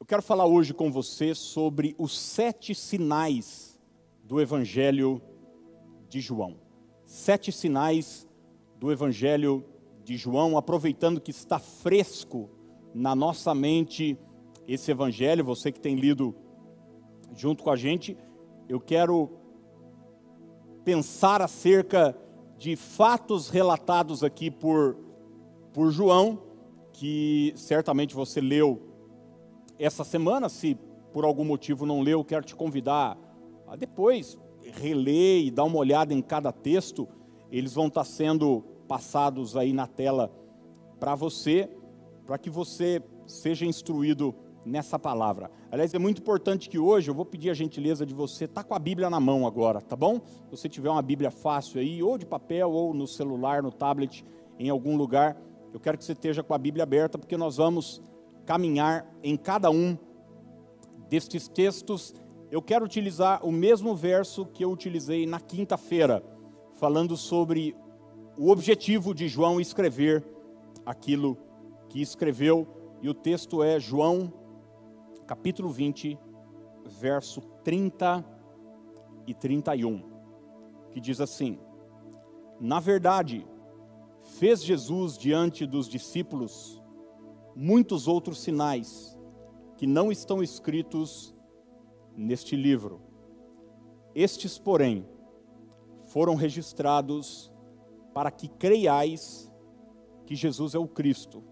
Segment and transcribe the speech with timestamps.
[0.00, 3.78] Eu quero falar hoje com você sobre os sete sinais
[4.24, 5.20] do Evangelho
[6.08, 6.56] de João.
[7.04, 8.26] Sete sinais
[8.78, 9.62] do Evangelho
[10.02, 12.48] de João, aproveitando que está fresco
[12.94, 14.18] na nossa mente
[14.66, 16.34] esse Evangelho, você que tem lido
[17.36, 18.16] junto com a gente,
[18.70, 19.28] eu quero
[20.82, 22.16] pensar acerca
[22.56, 24.96] de fatos relatados aqui por,
[25.74, 26.42] por João,
[26.90, 28.89] que certamente você leu
[29.80, 30.76] essa semana, se
[31.10, 33.16] por algum motivo não leu, quero te convidar
[33.66, 37.08] a depois reler e dar uma olhada em cada texto.
[37.50, 40.30] Eles vão estar sendo passados aí na tela
[41.00, 41.70] para você,
[42.26, 44.34] para que você seja instruído
[44.66, 45.50] nessa palavra.
[45.72, 48.68] Aliás, é muito importante que hoje eu vou pedir a gentileza de você estar tá
[48.68, 50.20] com a Bíblia na mão agora, tá bom?
[50.20, 54.24] Se você tiver uma Bíblia fácil aí, ou de papel, ou no celular, no tablet,
[54.58, 55.40] em algum lugar,
[55.72, 58.02] eu quero que você esteja com a Bíblia aberta, porque nós vamos
[58.46, 59.96] caminhar em cada um
[61.08, 62.14] destes textos.
[62.50, 66.24] Eu quero utilizar o mesmo verso que eu utilizei na quinta-feira,
[66.74, 67.76] falando sobre
[68.36, 70.24] o objetivo de João escrever
[70.86, 71.36] aquilo
[71.88, 72.66] que escreveu,
[73.02, 74.32] e o texto é João,
[75.26, 76.18] capítulo 20,
[76.86, 78.24] verso 30
[79.26, 80.02] e 31,
[80.90, 81.58] que diz assim:
[82.60, 83.46] Na verdade,
[84.38, 86.79] fez Jesus diante dos discípulos
[87.54, 89.18] muitos outros sinais
[89.76, 91.34] que não estão escritos
[92.16, 93.00] neste livro.
[94.14, 95.08] Estes, porém,
[96.08, 97.52] foram registrados
[98.12, 99.50] para que creiais
[100.26, 101.42] que Jesus é o Cristo,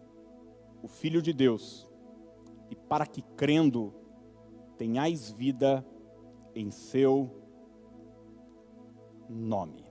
[0.82, 1.88] o Filho de Deus,
[2.70, 3.94] e para que crendo
[4.76, 5.86] tenhais vida
[6.54, 7.30] em seu
[9.28, 9.84] nome.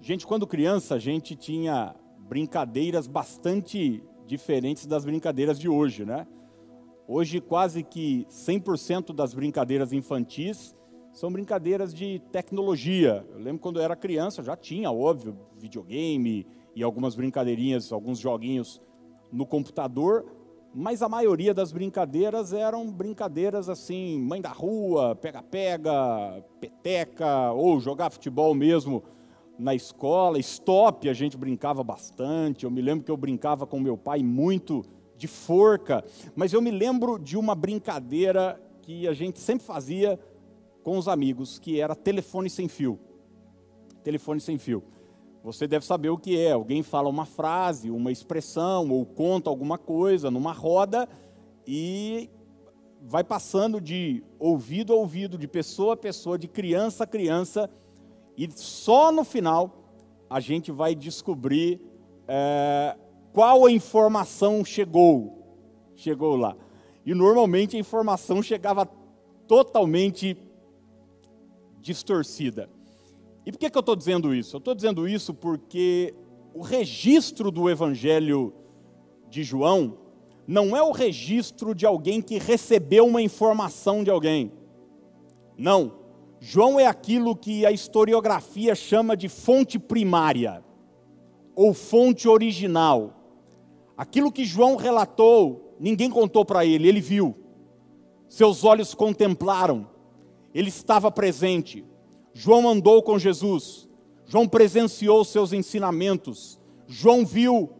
[0.00, 1.94] Gente, quando criança, a gente tinha
[2.28, 6.26] brincadeiras bastante diferentes das brincadeiras de hoje, né?
[7.06, 10.76] Hoje quase que 100% das brincadeiras infantis
[11.10, 13.26] são brincadeiras de tecnologia.
[13.30, 16.46] Eu lembro quando eu era criança, já tinha, óbvio, videogame
[16.76, 18.80] e algumas brincadeirinhas, alguns joguinhos
[19.32, 20.26] no computador,
[20.74, 28.10] mas a maioria das brincadeiras eram brincadeiras assim, mãe da rua, pega-pega, peteca, ou jogar
[28.10, 29.02] futebol mesmo
[29.58, 32.64] na escola, stop a gente brincava bastante.
[32.64, 34.84] Eu me lembro que eu brincava com meu pai muito
[35.16, 36.04] de forca,
[36.36, 40.18] mas eu me lembro de uma brincadeira que a gente sempre fazia
[40.84, 42.98] com os amigos, que era telefone sem fio.
[44.04, 44.82] Telefone sem fio.
[45.42, 46.52] Você deve saber o que é.
[46.52, 51.08] Alguém fala uma frase, uma expressão ou conta alguma coisa numa roda
[51.66, 52.30] e
[53.02, 57.68] vai passando de ouvido a ouvido, de pessoa a pessoa, de criança a criança
[58.38, 59.92] e só no final
[60.30, 61.80] a gente vai descobrir
[62.28, 62.96] é,
[63.32, 65.44] qual a informação chegou.
[65.96, 66.56] Chegou lá.
[67.04, 68.86] E normalmente a informação chegava
[69.48, 70.36] totalmente
[71.80, 72.70] distorcida.
[73.44, 74.54] E por que, que eu estou dizendo isso?
[74.54, 76.14] Eu estou dizendo isso porque
[76.54, 78.52] o registro do Evangelho
[79.28, 79.98] de João
[80.46, 84.52] não é o registro de alguém que recebeu uma informação de alguém.
[85.56, 85.97] Não.
[86.40, 90.62] João é aquilo que a historiografia chama de fonte primária,
[91.54, 93.14] ou fonte original.
[93.96, 97.34] Aquilo que João relatou, ninguém contou para ele, ele viu.
[98.28, 99.88] Seus olhos contemplaram,
[100.54, 101.84] ele estava presente.
[102.32, 103.88] João andou com Jesus,
[104.24, 107.70] João presenciou seus ensinamentos, João viu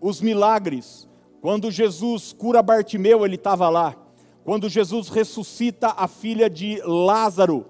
[0.00, 1.08] os milagres.
[1.40, 3.96] Quando Jesus cura Bartimeu, ele estava lá.
[4.44, 7.66] Quando Jesus ressuscita a filha de Lázaro,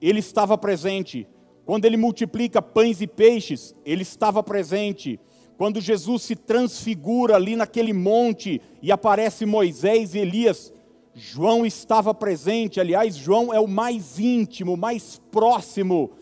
[0.00, 1.26] ele estava presente.
[1.64, 5.20] Quando ele multiplica pães e peixes, ele estava presente.
[5.56, 10.72] Quando Jesus se transfigura ali naquele monte e aparece Moisés e Elias,
[11.12, 12.80] João estava presente.
[12.80, 16.12] Aliás, João é o mais íntimo, mais próximo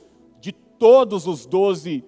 [0.40, 2.02] de todos os doze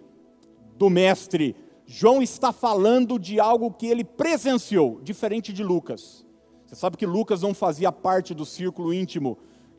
[0.77, 1.55] do Mestre.
[1.87, 6.25] João está falando de algo que ele presenciou, diferente de Lucas.
[6.67, 9.39] Você sabe que Lucas não fazia parte do círculo íntimo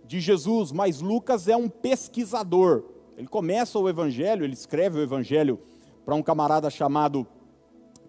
[0.09, 2.83] de Jesus, mas Lucas é um pesquisador.
[3.15, 5.59] Ele começa o evangelho, ele escreve o evangelho
[6.03, 7.27] para um camarada chamado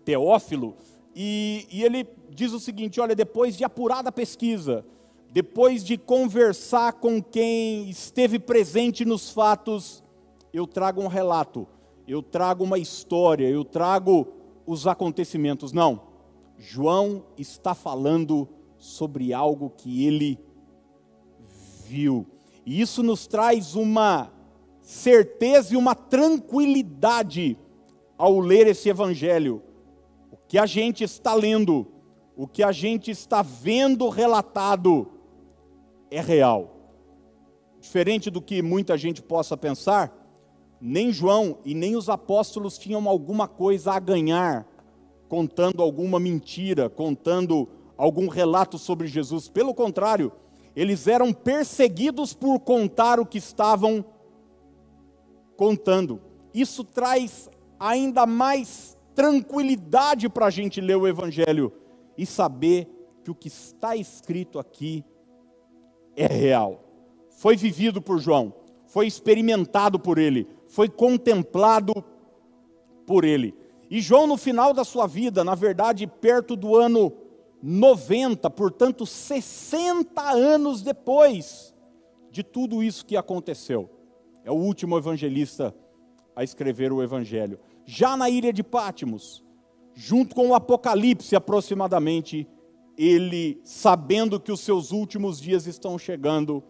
[0.02, 0.74] Teófilo,
[1.14, 4.82] e, e ele diz o seguinte: olha, depois de apurada pesquisa,
[5.30, 10.02] depois de conversar com quem esteve presente nos fatos,
[10.54, 11.68] eu trago um relato,
[12.08, 14.26] eu trago uma história, eu trago
[14.66, 15.70] os acontecimentos.
[15.70, 16.00] Não,
[16.56, 18.48] João está falando
[18.78, 20.38] sobre algo que ele
[21.90, 22.26] viu.
[22.64, 24.30] E isso nos traz uma
[24.80, 27.58] certeza e uma tranquilidade
[28.16, 29.62] ao ler esse evangelho.
[30.30, 31.86] O que a gente está lendo,
[32.36, 35.08] o que a gente está vendo relatado
[36.10, 36.76] é real.
[37.80, 40.16] Diferente do que muita gente possa pensar,
[40.80, 44.66] nem João e nem os apóstolos tinham alguma coisa a ganhar
[45.28, 49.48] contando alguma mentira, contando algum relato sobre Jesus.
[49.48, 50.32] Pelo contrário,
[50.74, 54.04] eles eram perseguidos por contar o que estavam
[55.56, 56.20] contando.
[56.54, 61.72] Isso traz ainda mais tranquilidade para a gente ler o Evangelho
[62.16, 62.88] e saber
[63.22, 65.04] que o que está escrito aqui
[66.16, 66.84] é real.
[67.30, 68.54] Foi vivido por João,
[68.86, 72.04] foi experimentado por ele, foi contemplado
[73.06, 73.54] por ele.
[73.90, 77.12] E João, no final da sua vida, na verdade, perto do ano
[77.62, 81.74] 90, portanto, 60 anos depois
[82.30, 83.90] de tudo isso que aconteceu,
[84.44, 85.74] é o último evangelista
[86.34, 87.58] a escrever o evangelho.
[87.84, 89.44] Já na ilha de Pátimos,
[89.94, 92.48] junto com o Apocalipse aproximadamente,
[92.96, 96.62] ele, sabendo que os seus últimos dias estão chegando,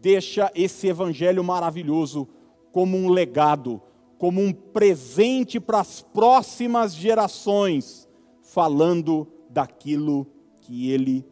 [0.00, 2.28] deixa esse evangelho maravilhoso
[2.72, 3.80] como um legado,
[4.18, 8.08] como um presente para as próximas gerações,
[8.42, 10.26] falando daquilo
[10.60, 11.26] que ele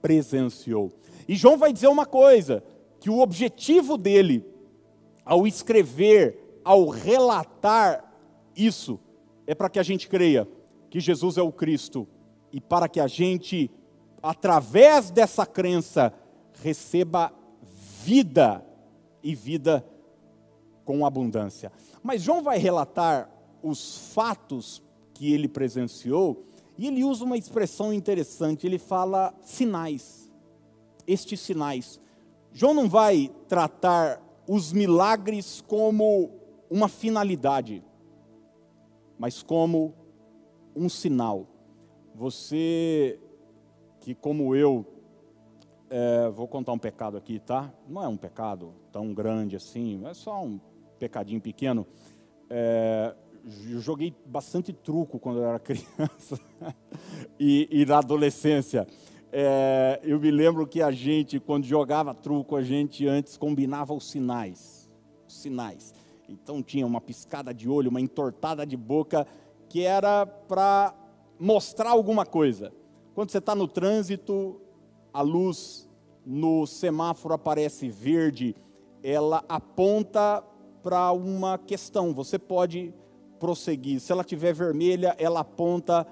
[0.00, 0.92] presenciou.
[1.28, 2.62] E João vai dizer uma coisa:
[2.98, 4.44] que o objetivo dele,
[5.24, 8.12] ao escrever, ao relatar
[8.54, 9.00] isso,
[9.46, 10.46] é para que a gente creia
[10.90, 12.06] que Jesus é o Cristo
[12.52, 13.70] e para que a gente,
[14.22, 16.12] através dessa crença,
[16.62, 17.32] receba
[18.04, 18.64] vida
[19.22, 19.84] e vida
[20.84, 21.70] com abundância.
[22.02, 23.30] Mas João vai relatar
[23.62, 24.82] os fatos
[25.14, 26.44] que ele presenciou
[26.80, 28.66] e ele usa uma expressão interessante.
[28.66, 30.32] Ele fala sinais.
[31.06, 32.00] Estes sinais.
[32.54, 34.18] João não vai tratar
[34.48, 36.30] os milagres como
[36.70, 37.84] uma finalidade,
[39.18, 39.94] mas como
[40.74, 41.46] um sinal.
[42.14, 43.20] Você
[44.00, 44.86] que, como eu,
[45.90, 47.70] é, vou contar um pecado aqui, tá?
[47.86, 50.58] Não é um pecado tão grande assim, é só um
[50.98, 51.86] pecadinho pequeno.
[52.48, 53.14] É,
[53.68, 56.38] eu joguei bastante truco quando eu era criança
[57.38, 58.86] e, e, na adolescência.
[59.32, 64.10] É, eu me lembro que a gente, quando jogava truco, a gente antes combinava os
[64.10, 64.90] sinais.
[65.26, 65.94] Os sinais.
[66.28, 69.26] Então tinha uma piscada de olho, uma entortada de boca,
[69.68, 70.94] que era para
[71.38, 72.72] mostrar alguma coisa.
[73.14, 74.60] Quando você está no trânsito,
[75.12, 75.88] a luz
[76.24, 78.54] no semáforo aparece verde,
[79.02, 80.44] ela aponta
[80.82, 82.94] para uma questão, você pode
[83.40, 83.98] prosseguir.
[83.98, 86.06] Se ela tiver vermelha, ela aponta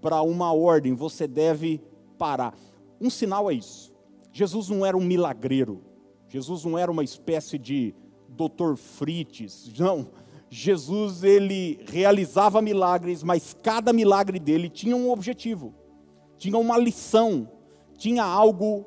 [0.00, 1.80] para uma ordem, você deve
[2.18, 2.54] parar.
[3.00, 3.92] Um sinal é isso.
[4.32, 5.82] Jesus não era um milagreiro.
[6.28, 7.94] Jesus não era uma espécie de
[8.28, 9.70] doutor Frites.
[9.78, 10.08] Não.
[10.48, 15.72] Jesus ele realizava milagres, mas cada milagre dele tinha um objetivo,
[16.36, 17.48] tinha uma lição,
[17.96, 18.84] tinha algo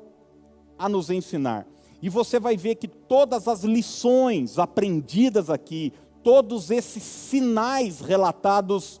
[0.78, 1.66] a nos ensinar.
[2.02, 5.90] E você vai ver que todas as lições aprendidas aqui,
[6.24, 9.00] todos esses sinais relatados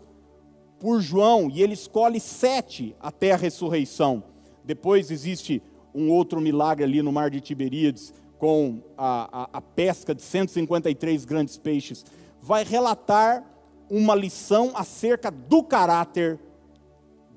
[0.78, 4.22] por João, e ele escolhe sete até a ressurreição.
[4.62, 5.62] Depois existe
[5.94, 11.24] um outro milagre ali no mar de Tiberíades, com a, a, a pesca de 153
[11.24, 12.04] grandes peixes.
[12.42, 13.42] Vai relatar
[13.88, 16.38] uma lição acerca do caráter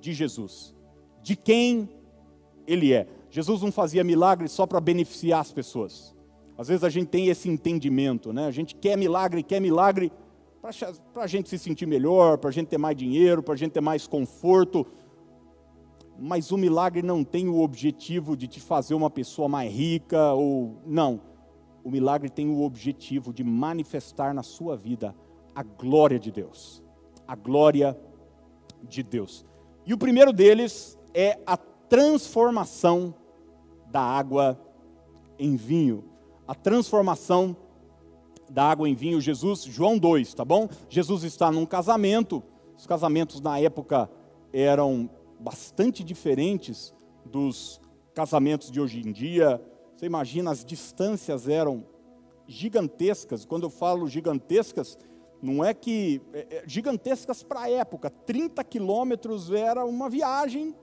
[0.02, 0.76] de Jesus,
[1.24, 1.90] de quem
[2.66, 3.08] ele é.
[3.30, 6.17] Jesus não fazia milagres só para beneficiar as pessoas.
[6.58, 8.48] Às vezes a gente tem esse entendimento, né?
[8.48, 10.12] A gente quer milagre, quer milagre
[11.14, 13.72] para a gente se sentir melhor, para a gente ter mais dinheiro, para a gente
[13.72, 14.86] ter mais conforto.
[16.20, 20.82] Mas o milagre não tem o objetivo de te fazer uma pessoa mais rica ou
[20.86, 21.22] não.
[21.84, 25.16] O milagre tem o objetivo de manifestar na sua vida
[25.54, 26.84] a glória de Deus.
[27.28, 27.98] A glória
[28.84, 29.46] de Deus.
[29.86, 33.14] E o primeiro deles é a transformação
[33.90, 34.60] da água
[35.40, 36.04] em vinho.
[36.48, 37.58] A transformação
[38.50, 40.70] da água em vinho, Jesus, João 2, tá bom?
[40.90, 42.42] Jesus está num casamento,
[42.78, 44.10] os casamentos na época
[44.54, 46.94] eram bastante diferentes
[47.26, 47.82] dos
[48.14, 49.62] casamentos de hoje em dia.
[49.94, 51.84] Você imagina, as distâncias eram
[52.48, 53.46] gigantescas.
[53.46, 54.98] Quando eu falo gigantescas,
[55.42, 56.22] não é que.
[56.34, 58.10] É, é, gigantescas para a época.
[58.10, 60.74] 30 quilômetros era uma viagem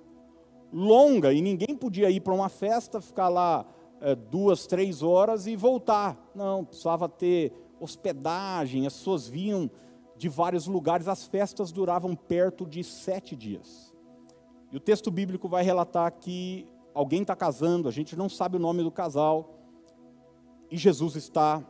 [0.73, 3.64] longa e ninguém podia ir para uma festa, ficar lá
[4.04, 6.30] é, duas, três horas e voltar.
[6.34, 9.70] Não, precisava ter hospedagem, as pessoas vinham
[10.14, 13.94] de vários lugares, as festas duravam perto de sete dias.
[14.70, 18.61] E o texto bíblico vai relatar que alguém está casando, a gente não sabe o
[18.61, 19.58] nome do casal,
[20.70, 21.64] e Jesus está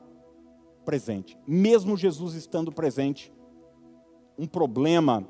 [0.85, 1.39] presente.
[1.47, 3.33] Mesmo Jesus estando presente,
[4.37, 5.25] um problema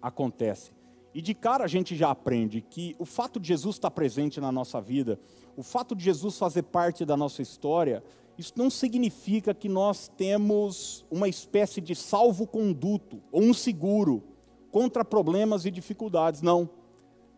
[0.00, 0.72] acontece.
[1.12, 4.52] E de cara a gente já aprende que o fato de Jesus estar presente na
[4.52, 5.18] nossa vida,
[5.56, 8.04] o fato de Jesus fazer parte da nossa história,
[8.36, 14.22] isso não significa que nós temos uma espécie de salvo-conduto ou um seguro
[14.70, 16.42] contra problemas e dificuldades.
[16.42, 16.68] Não.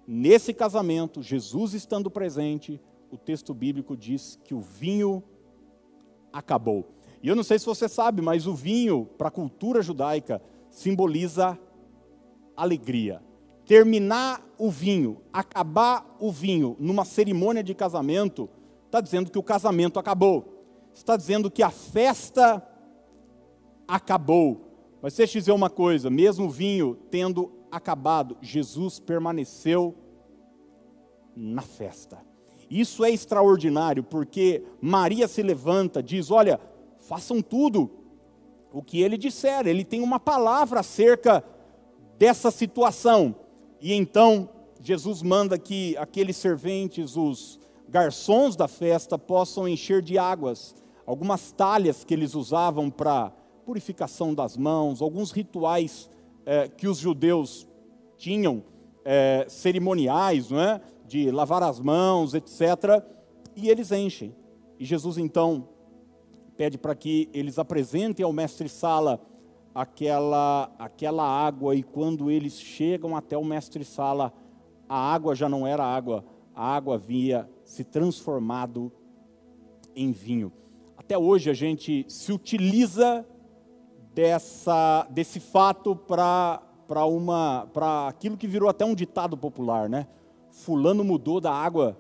[0.07, 5.23] Nesse casamento, Jesus estando presente, o texto bíblico diz que o vinho
[6.33, 6.89] acabou.
[7.23, 11.59] E eu não sei se você sabe, mas o vinho, para a cultura judaica, simboliza
[12.57, 13.28] alegria
[13.69, 18.49] terminar o vinho, acabar o vinho numa cerimônia de casamento,
[18.87, 20.65] está dizendo que o casamento acabou.
[20.95, 22.67] Está dizendo que a festa
[23.87, 24.97] acabou.
[25.03, 29.95] Mas deixa eu dizer uma coisa: mesmo o vinho tendo acabado, Jesus permaneceu
[31.37, 32.19] na festa.
[32.71, 36.59] Isso é extraordinário, porque Maria se levanta, diz: Olha,
[36.97, 37.91] façam tudo
[38.73, 41.45] o que ele disser, ele tem uma palavra acerca
[42.19, 43.37] dessa situação.
[43.81, 44.49] E então
[44.81, 47.59] Jesus manda que aqueles serventes, os
[47.89, 50.75] garçons da festa, possam encher de águas
[51.09, 53.33] algumas talhas que eles usavam para
[53.65, 56.11] purificação das mãos, alguns rituais
[56.45, 57.67] é, que os judeus
[58.19, 58.63] tinham,
[59.07, 60.83] é, cerimoniais, não é?
[61.07, 63.03] de lavar as mãos, etc.
[63.57, 64.37] E eles enchem.
[64.79, 65.67] E Jesus então
[66.59, 69.19] pede para que eles apresentem ao mestre-sala
[69.79, 74.33] aquela, aquela água, e quando eles chegam até o mestre-sala,
[74.89, 78.91] a água já não era água, a água havia se transformado
[79.95, 80.53] em vinho.
[80.97, 83.25] Até hoje a gente se utiliza
[84.13, 86.61] dessa, desse fato para
[87.07, 90.09] uma para aquilo que virou até um ditado popular, né?
[90.51, 91.97] Fulano mudou da água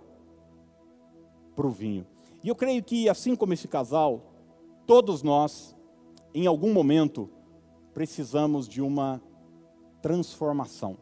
[1.54, 2.04] para o vinho.
[2.42, 4.32] E eu creio que assim como esse casal,
[4.84, 5.76] todos nós,
[6.34, 7.30] em algum momento,
[7.98, 9.20] precisamos de uma
[10.00, 10.96] transformação.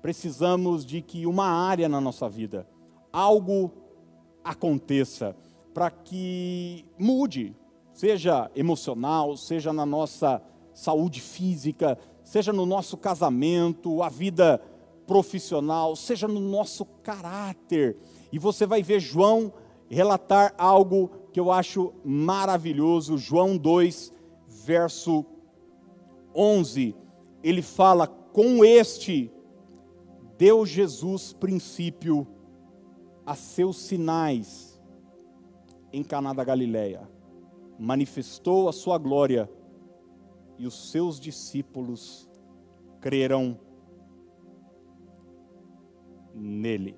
[0.00, 2.66] Precisamos de que uma área na nossa vida,
[3.12, 3.70] algo
[4.42, 5.36] aconteça
[5.74, 7.54] para que mude,
[7.92, 14.58] seja emocional, seja na nossa saúde física, seja no nosso casamento, a vida
[15.06, 17.98] profissional, seja no nosso caráter.
[18.32, 19.52] E você vai ver João
[19.86, 24.10] relatar algo que eu acho maravilhoso, João 2,
[24.48, 25.26] verso
[26.34, 26.94] 11,
[27.42, 29.30] ele fala: com este
[30.38, 32.26] deu Jesus princípio
[33.24, 34.82] a seus sinais
[35.92, 37.08] em Caná da Galileia.
[37.78, 39.48] Manifestou a sua glória
[40.58, 42.28] e os seus discípulos
[43.00, 43.58] creram
[46.34, 46.96] nele.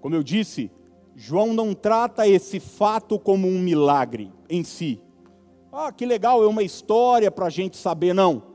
[0.00, 0.70] Como eu disse,
[1.14, 5.00] João não trata esse fato como um milagre em si.
[5.72, 8.14] Ah, que legal, é uma história para a gente saber.
[8.14, 8.47] Não.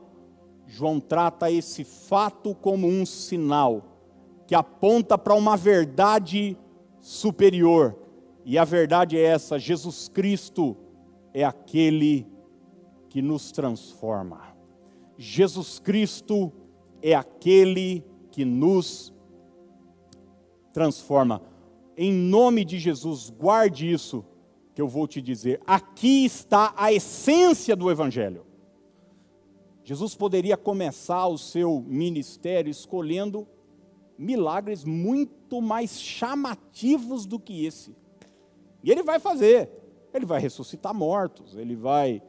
[0.66, 3.94] João trata esse fato como um sinal
[4.46, 6.56] que aponta para uma verdade
[7.00, 7.96] superior.
[8.44, 10.76] E a verdade é essa: Jesus Cristo
[11.32, 12.26] é aquele
[13.08, 14.54] que nos transforma.
[15.16, 16.52] Jesus Cristo
[17.00, 19.12] é aquele que nos
[20.72, 21.40] transforma.
[21.96, 24.24] Em nome de Jesus, guarde isso
[24.74, 25.60] que eu vou te dizer.
[25.64, 28.44] Aqui está a essência do Evangelho.
[29.84, 33.46] Jesus poderia começar o seu ministério escolhendo
[34.16, 37.94] milagres muito mais chamativos do que esse.
[38.82, 39.68] E ele vai fazer.
[40.14, 42.22] Ele vai ressuscitar mortos, ele vai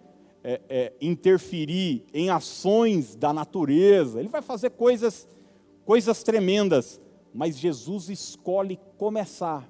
[0.43, 5.27] é, é, interferir em ações da natureza, ele vai fazer coisas,
[5.85, 6.99] coisas tremendas.
[7.33, 9.69] Mas Jesus escolhe começar,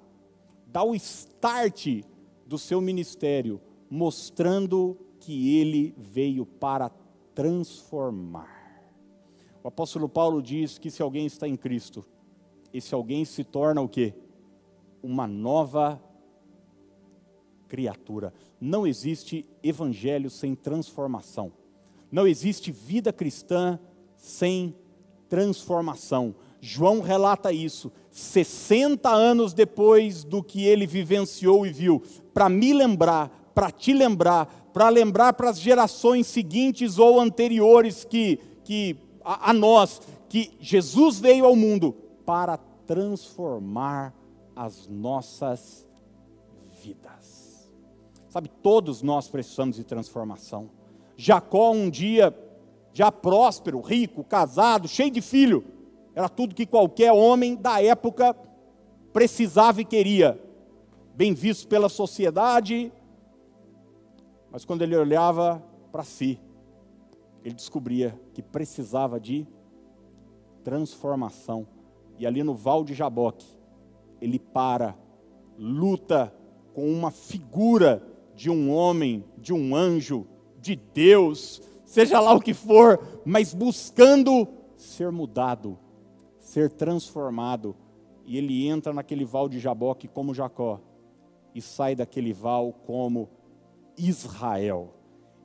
[0.66, 2.04] dar o start
[2.48, 6.90] do seu ministério, mostrando que ele veio para
[7.36, 8.56] transformar.
[9.64, 12.06] O apóstolo Paulo diz que se alguém está em Cristo,
[12.74, 14.14] esse alguém se torna o quê?
[15.04, 16.02] Uma nova
[17.68, 18.34] criatura.
[18.60, 21.52] Não existe evangelho sem transformação.
[22.12, 23.80] Não existe vida cristã
[24.16, 24.76] sem
[25.28, 26.36] transformação.
[26.62, 32.02] João relata isso 60 anos depois do que ele vivenciou e viu,
[32.34, 38.42] para me lembrar, para te lembrar, para lembrar para as gerações seguintes ou anteriores que,
[38.66, 44.14] que a, a nós, que Jesus veio ao mundo para transformar
[44.54, 45.88] as nossas
[46.84, 47.72] vidas.
[48.28, 50.70] Sabe, todos nós precisamos de transformação.
[51.16, 52.38] Jacó um dia
[52.92, 55.64] já próspero, rico, casado, cheio de filho,
[56.14, 58.36] era tudo que qualquer homem da época
[59.14, 60.38] precisava e queria.
[61.16, 62.92] Bem visto pela sociedade,
[64.56, 66.40] mas quando ele olhava para si,
[67.44, 69.46] ele descobria que precisava de
[70.64, 71.68] transformação
[72.18, 73.46] E ali no Val de Jaboque,
[74.22, 74.98] ele para,
[75.60, 76.34] luta
[76.74, 78.02] com uma figura
[78.34, 80.26] de um homem, de um anjo,
[80.62, 84.48] de Deus, seja lá o que for, mas buscando
[84.78, 85.78] ser mudado,
[86.40, 87.76] ser transformado.
[88.26, 90.80] E ele entra naquele val de Jaboque como Jacó
[91.54, 93.35] e sai daquele val como
[93.98, 94.94] Israel.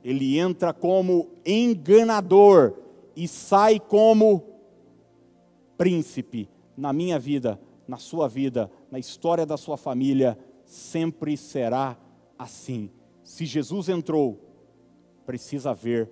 [0.03, 2.73] Ele entra como enganador
[3.15, 4.43] e sai como
[5.77, 11.97] príncipe na minha vida, na sua vida, na história da sua família, sempre será
[12.37, 12.89] assim.
[13.23, 14.39] Se Jesus entrou,
[15.25, 16.09] precisa haver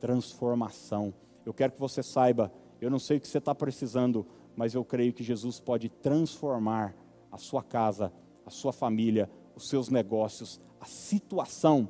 [0.00, 1.12] transformação.
[1.44, 4.84] Eu quero que você saiba, eu não sei o que você está precisando, mas eu
[4.84, 6.94] creio que Jesus pode transformar
[7.30, 8.12] a sua casa,
[8.44, 11.88] a sua família, os seus negócios, a situação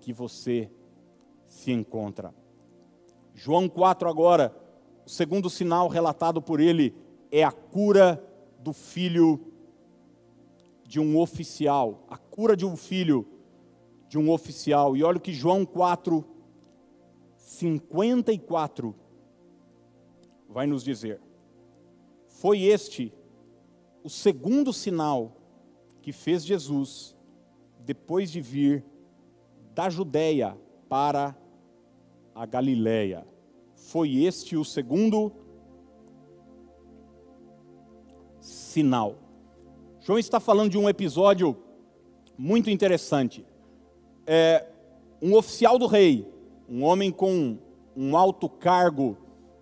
[0.00, 0.70] que você
[1.46, 2.34] se encontra.
[3.34, 4.54] João 4 agora,
[5.06, 6.94] o segundo sinal relatado por ele
[7.30, 8.22] é a cura
[8.58, 9.40] do filho
[10.86, 13.26] de um oficial, a cura de um filho
[14.08, 14.96] de um oficial.
[14.96, 16.24] E olha o que João 4
[17.36, 18.94] 54
[20.48, 21.20] vai nos dizer.
[22.28, 23.12] Foi este
[24.02, 25.36] o segundo sinal
[26.02, 27.13] que fez Jesus
[27.84, 28.84] depois de vir
[29.74, 30.56] da Judéia
[30.88, 31.36] para
[32.34, 33.26] a Galiléia.
[33.74, 35.32] Foi este o segundo
[38.40, 39.16] sinal.
[40.00, 41.56] João está falando de um episódio
[42.36, 43.44] muito interessante.
[44.26, 44.66] É,
[45.20, 46.26] um oficial do rei,
[46.68, 47.58] um homem com
[47.96, 49.16] um alto cargo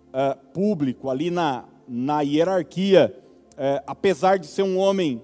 [0.09, 3.15] uh, público ali na, na hierarquia,
[3.51, 5.21] uh, apesar de ser um homem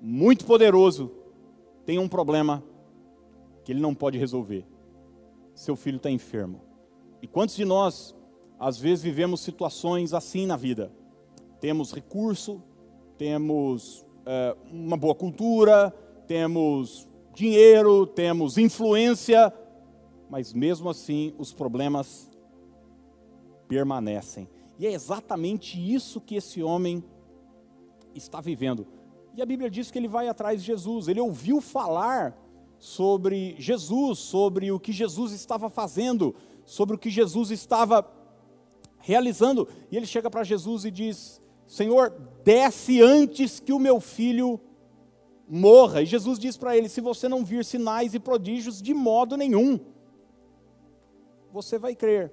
[0.00, 1.10] muito poderoso,
[1.86, 2.62] tem um problema
[3.64, 4.66] que ele não pode resolver.
[5.54, 6.60] Seu filho está enfermo.
[7.22, 8.14] E quantos de nós,
[8.58, 10.92] às vezes, vivemos situações assim na vida?
[11.60, 12.60] Temos recurso,
[13.16, 15.90] temos uh, uma boa cultura,
[16.26, 19.52] temos dinheiro, temos influência,
[20.28, 22.28] mas mesmo assim os problemas
[23.68, 24.48] permanecem.
[24.78, 27.02] E é exatamente isso que esse homem
[28.14, 28.86] está vivendo.
[29.36, 32.34] E a Bíblia diz que ele vai atrás de Jesus, ele ouviu falar
[32.78, 38.10] sobre Jesus, sobre o que Jesus estava fazendo, sobre o que Jesus estava
[38.98, 39.68] realizando.
[39.90, 44.58] E ele chega para Jesus e diz: Senhor, desce antes que o meu filho
[45.46, 46.00] morra.
[46.00, 49.78] E Jesus diz para ele: Se você não vir sinais e prodígios, de modo nenhum
[51.52, 52.32] você vai crer.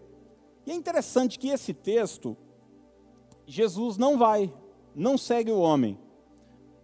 [0.65, 2.37] E é interessante que esse texto,
[3.45, 4.53] Jesus não vai,
[4.95, 5.97] não segue o homem.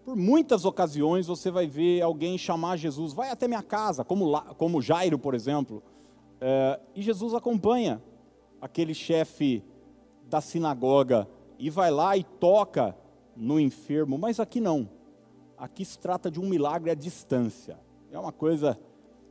[0.09, 4.81] Por muitas ocasiões você vai ver alguém chamar Jesus, vai até minha casa, como, como
[4.81, 5.83] Jairo, por exemplo,
[6.41, 8.01] é, e Jesus acompanha
[8.59, 9.63] aquele chefe
[10.27, 12.97] da sinagoga e vai lá e toca
[13.35, 14.89] no enfermo, mas aqui não.
[15.55, 17.77] Aqui se trata de um milagre à distância.
[18.11, 18.79] É uma coisa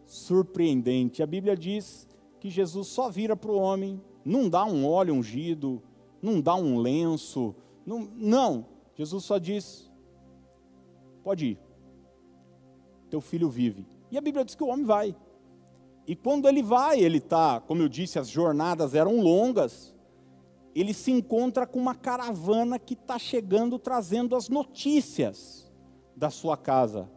[0.07, 1.25] surpreendente.
[1.25, 2.07] A Bíblia diz
[2.39, 5.83] que Jesus só vira para o homem, não dá um óleo ungido,
[6.23, 7.53] não dá um lenço,
[7.85, 8.67] não, não.
[8.95, 9.88] Jesus só diz:
[11.29, 11.59] pode ir,
[13.11, 13.87] teu filho vive.
[14.11, 15.15] E a Bíblia diz que o homem vai.
[16.07, 19.95] E quando ele vai, ele está, como eu disse, as jornadas eram longas,
[20.75, 25.71] ele se encontra com uma caravana que está chegando trazendo as notícias
[26.17, 27.11] da sua casa.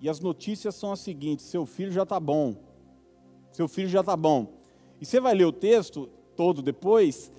[0.00, 2.56] E as notícias são as seguintes: seu filho já está bom,
[3.50, 4.46] seu filho já está bom.
[4.98, 7.30] E você vai ler o texto todo depois.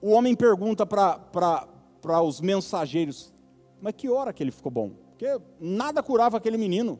[0.00, 3.36] O homem pergunta para os mensageiros:
[3.80, 4.90] Mas que hora que ele ficou bom?
[5.10, 6.98] Porque nada curava aquele menino.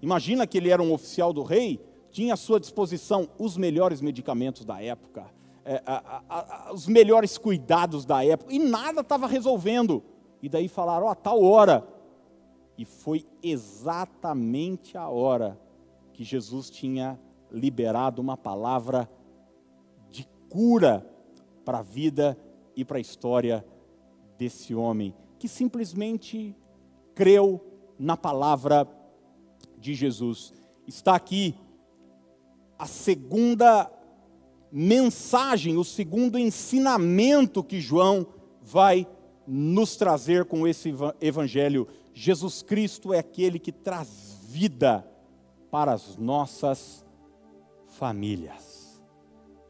[0.00, 1.80] Imagina que ele era um oficial do rei,
[2.10, 5.26] tinha à sua disposição os melhores medicamentos da época,
[5.64, 10.02] é, a, a, a, os melhores cuidados da época, e nada estava resolvendo.
[10.42, 11.86] E daí falaram: Ó, oh, tal hora.
[12.76, 15.60] E foi exatamente a hora
[16.12, 19.08] que Jesus tinha liberado uma palavra
[20.10, 21.06] de cura
[21.64, 22.36] para a vida
[22.74, 23.64] e para a história
[24.36, 26.54] desse homem, que simplesmente
[27.16, 27.60] creu
[27.98, 28.86] na palavra
[29.76, 30.54] de Jesus.
[30.86, 31.56] Está aqui
[32.78, 33.90] a segunda
[34.70, 38.24] mensagem, o segundo ensinamento que João
[38.62, 39.04] vai
[39.44, 41.88] nos trazer com esse evangelho.
[42.14, 45.04] Jesus Cristo é aquele que traz vida
[45.72, 47.04] para as nossas
[47.88, 49.02] famílias.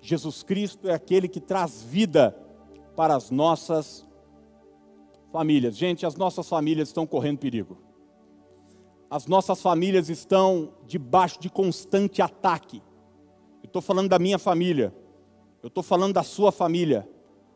[0.02, 2.36] Jesus Cristo é aquele que traz vida
[2.94, 4.11] para as nossas famílias.
[5.74, 7.78] Gente, as nossas famílias estão correndo perigo.
[9.10, 12.82] As nossas famílias estão debaixo de constante ataque.
[13.62, 14.94] Eu estou falando da minha família.
[15.62, 17.08] Eu estou falando da sua família.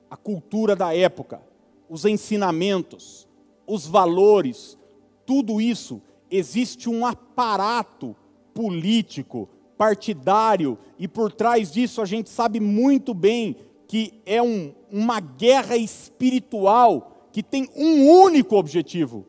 [0.09, 1.43] a cultura da época,
[1.89, 3.27] os ensinamentos,
[3.67, 4.79] os valores,
[5.27, 8.15] tudo isso, existe um aparato
[8.55, 13.57] político, partidário, e por trás disso a gente sabe muito bem
[13.89, 19.27] que é um, uma guerra espiritual que tem um único objetivo: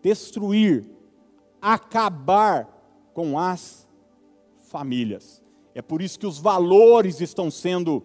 [0.00, 0.88] destruir,
[1.60, 2.66] acabar
[3.12, 3.86] com as
[4.70, 5.42] famílias.
[5.74, 8.02] É por isso que os valores estão sendo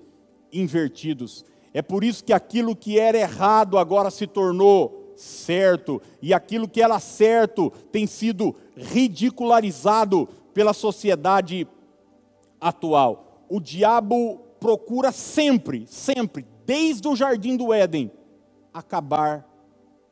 [0.52, 1.45] invertidos.
[1.73, 6.82] É por isso que aquilo que era errado agora se tornou certo, e aquilo que
[6.82, 11.65] era certo tem sido ridicularizado pela sociedade
[12.60, 13.45] atual.
[13.47, 18.12] O diabo procura sempre, sempre, desde o jardim do Éden,
[18.79, 19.47] acabar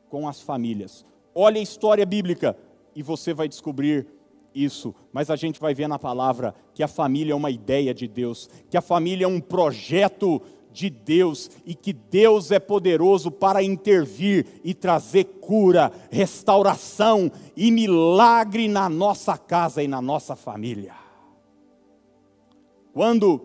[0.08, 1.04] com as famílias.
[1.34, 2.56] Olha a história bíblica
[2.94, 4.06] e você vai descobrir
[4.54, 8.08] isso, mas a gente vai ver na palavra que a família é uma ideia de
[8.08, 10.40] Deus, que a família é um projeto
[10.72, 18.68] de Deus e que Deus é poderoso para intervir e trazer cura, restauração e milagre
[18.68, 20.94] na nossa casa e na nossa família.
[22.92, 23.42] Quando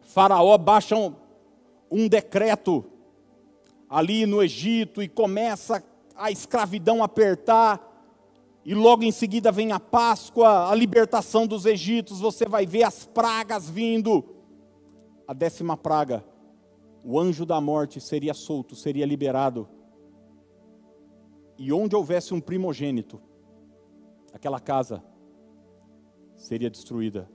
[0.00, 1.14] Faraó baixa um,
[1.90, 2.84] um decreto
[3.90, 5.82] ali no Egito e começa
[6.14, 7.88] a escravidão apertar,
[8.64, 13.04] e logo em seguida vem a Páscoa, a libertação dos Egípcios, você vai ver as
[13.06, 14.24] pragas vindo.
[15.26, 16.24] A décima praga,
[17.02, 19.66] o anjo da morte seria solto, seria liberado.
[21.58, 23.20] E onde houvesse um primogênito,
[24.32, 25.02] aquela casa
[26.36, 27.30] seria destruída.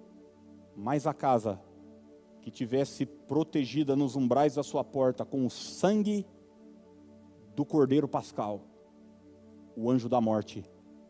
[0.75, 1.59] Mas a casa
[2.41, 6.25] que tivesse protegida nos umbrais da sua porta com o sangue
[7.55, 8.61] do cordeiro pascal,
[9.75, 10.63] o anjo da morte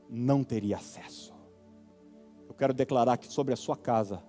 [0.10, 1.34] não teria acesso.
[2.47, 4.23] Eu quero declarar que sobre a sua casa,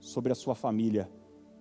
[0.00, 1.10] sobre a sua família,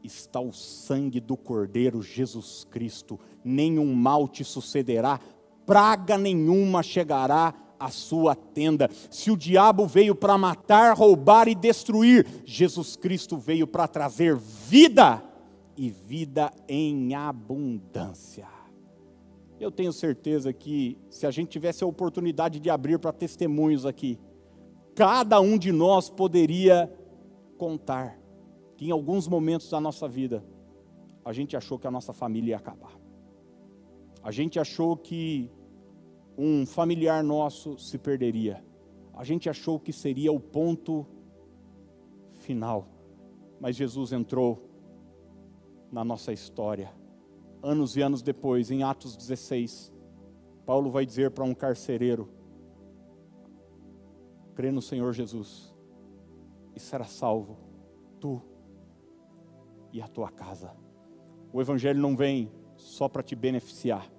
[0.03, 3.19] está o sangue do Cordeiro Jesus Cristo.
[3.43, 5.19] Nenhum mal te sucederá,
[5.65, 8.89] praga nenhuma chegará à sua tenda.
[9.09, 15.23] Se o diabo veio para matar, roubar e destruir, Jesus Cristo veio para trazer vida
[15.77, 18.60] e vida em abundância.
[19.61, 24.17] Eu tenho certeza que se a gente tivesse a oportunidade de abrir para testemunhos aqui,
[24.95, 26.91] cada um de nós poderia
[27.59, 28.19] contar
[28.75, 30.43] que em alguns momentos da nossa vida
[31.23, 32.99] a gente achou que a nossa família ia acabar.
[34.23, 35.51] A gente achou que
[36.35, 38.65] um familiar nosso se perderia.
[39.13, 41.05] A gente achou que seria o ponto
[42.39, 42.87] final.
[43.59, 44.67] Mas Jesus entrou
[45.91, 46.99] na nossa história
[47.61, 49.91] anos e anos depois, em Atos 16,
[50.65, 52.29] Paulo vai dizer para um carcereiro:
[54.55, 55.73] crê no Senhor Jesus
[56.75, 57.57] e será salvo,
[58.19, 58.41] tu
[59.91, 60.75] e a tua casa.
[61.53, 64.09] O Evangelho não vem só para te beneficiar.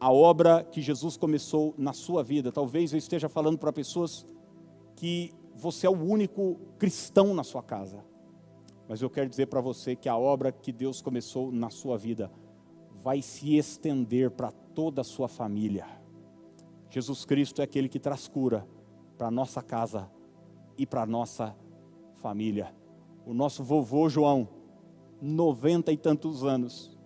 [0.00, 4.26] A obra que Jesus começou na sua vida, talvez eu esteja falando para pessoas
[4.94, 8.04] que você é o único cristão na sua casa.
[8.88, 12.30] Mas eu quero dizer para você que a obra que Deus começou na sua vida
[13.02, 15.86] vai se estender para toda a sua família.
[16.90, 18.66] Jesus Cristo é aquele que traz cura
[19.16, 20.10] para nossa casa
[20.76, 21.54] e para nossa
[22.14, 22.74] família.
[23.26, 24.48] O nosso vovô João,
[25.20, 26.96] noventa e tantos anos,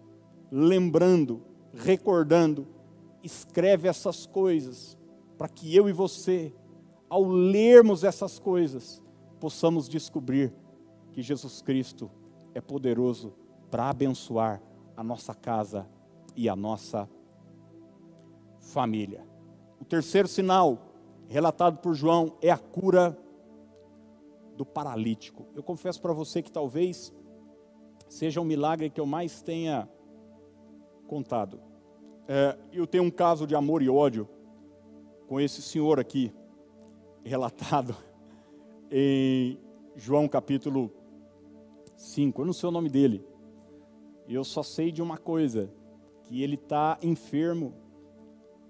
[0.51, 2.67] lembrando, recordando,
[3.23, 4.99] escreve essas coisas
[5.37, 6.55] para que eu e você,
[7.09, 9.03] ao lermos essas coisas,
[9.41, 10.55] possamos descobrir
[11.13, 12.11] que Jesus Cristo
[12.55, 13.35] é poderoso
[13.71, 14.63] para abençoar
[15.03, 15.85] a nossa casa
[16.37, 17.11] e a nossa
[18.61, 19.27] família.
[19.81, 20.79] O terceiro sinal
[21.29, 23.19] relatado por João é a cura
[24.57, 25.45] do paralítico.
[25.57, 27.13] Eu confesso para você que talvez
[28.09, 29.89] seja o um milagre que eu mais tenha
[31.09, 31.61] contado.
[32.29, 34.29] É, eu tenho um caso de amor e ódio
[35.27, 36.33] com esse senhor aqui,
[37.25, 37.97] relatado
[38.89, 39.59] em
[39.97, 40.93] João capítulo
[41.97, 42.41] 5.
[42.41, 43.32] Eu não sei o nome dele,
[44.29, 45.71] eu só sei de uma coisa,
[46.25, 47.75] que ele está enfermo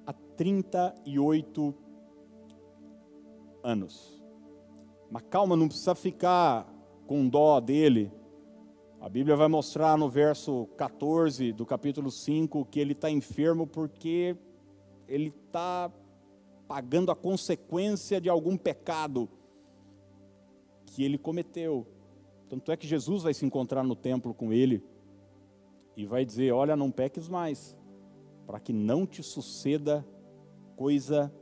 [0.07, 1.75] há 38
[3.63, 4.21] anos.
[5.11, 6.67] Mas calma, não precisa ficar
[7.07, 8.11] com dó dele.
[9.01, 14.37] A Bíblia vai mostrar no verso 14 do capítulo 5 que ele está enfermo porque
[15.07, 15.93] ele está
[16.67, 19.29] pagando a consequência de algum pecado
[20.87, 21.87] que ele cometeu.
[22.49, 24.83] Tanto é que Jesus vai se encontrar no templo com ele
[25.97, 27.77] e vai dizer: Olha, não peques mais,
[28.47, 30.07] para que não te suceda
[30.77, 31.33] coisa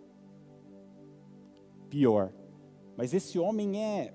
[1.88, 2.32] pior.
[2.96, 4.14] Mas esse homem é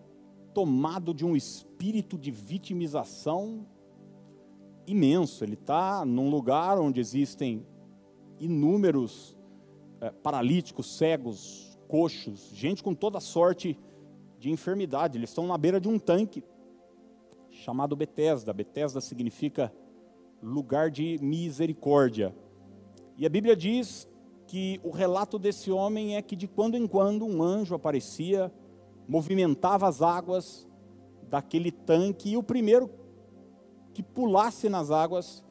[0.53, 3.65] tomado de um espírito de vitimização
[4.87, 5.43] imenso.
[5.43, 7.65] Ele está num lugar onde existem
[8.39, 9.35] inúmeros
[9.99, 13.77] é, paralíticos, cegos, coxos, gente com toda sorte
[14.39, 15.17] de enfermidade.
[15.17, 16.43] Eles estão na beira de um tanque
[17.49, 18.53] chamado Betesda.
[18.53, 19.73] Betesda significa
[20.41, 22.35] lugar de misericórdia.
[23.17, 24.07] E a Bíblia diz
[24.47, 28.51] que o relato desse homem é que de quando em quando um anjo aparecia,
[29.07, 30.67] movimentava as águas
[31.29, 32.89] daquele tanque e o primeiro
[33.93, 35.43] que pulasse nas águas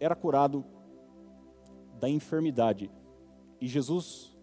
[0.00, 0.64] era curado
[2.00, 2.90] da enfermidade.
[3.60, 4.36] E Jesus,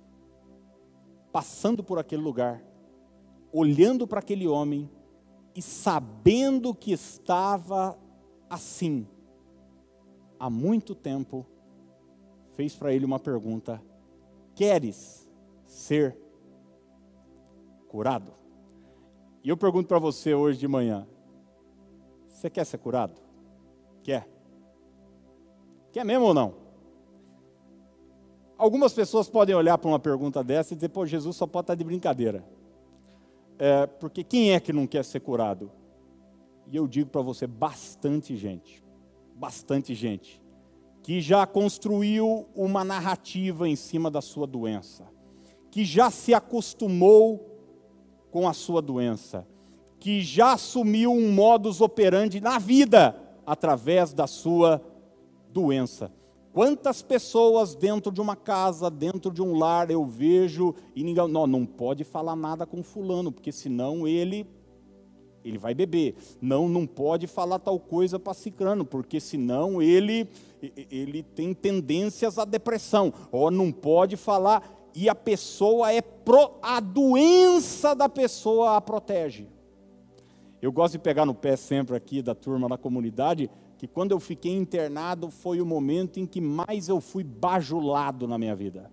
[1.31, 2.63] passando por aquele lugar,
[3.51, 4.89] olhando para aquele homem
[5.55, 7.97] e sabendo que estava
[8.49, 9.07] assim
[10.43, 11.45] há muito tempo,
[12.58, 13.82] fez para ele uma pergunta:
[14.53, 15.25] Queres
[15.65, 16.17] ser
[17.88, 18.34] curado?
[19.41, 21.08] E eu pergunto para você hoje de manhã:
[22.27, 23.21] Você quer ser curado?
[24.03, 24.27] Quer?
[25.93, 26.56] Quer mesmo ou não?
[28.58, 31.75] Algumas pessoas podem olhar para uma pergunta dessa e dizer: Pô, Jesus só pode estar
[31.75, 32.43] de brincadeira.
[33.58, 35.71] É, porque quem é que não quer ser curado?
[36.69, 38.83] E eu digo para você: bastante gente.
[39.36, 40.43] Bastante gente
[41.04, 45.06] que já construiu uma narrativa em cima da sua doença,
[45.69, 47.54] que já se acostumou
[48.32, 49.46] com a sua doença,
[50.00, 54.82] que já assumiu um modus operandi na vida através da sua
[55.52, 56.10] doença.
[56.54, 61.46] Quantas pessoas dentro de uma casa, dentro de um lar eu vejo e ninguém, não,
[61.46, 64.48] não pode falar nada com fulano, porque senão ele
[65.43, 66.15] ele vai beber.
[66.41, 70.27] Não, não pode falar tal coisa para cicrano, porque senão ele
[70.89, 73.13] ele tem tendências à depressão.
[73.32, 79.47] Ou não pode falar e a pessoa é pro, a doença da pessoa a protege.
[80.62, 84.19] Eu gosto de pegar no pé sempre aqui da turma na comunidade, que quando eu
[84.19, 88.89] fiquei internado foi o momento em que mais eu fui bajulado na minha vida.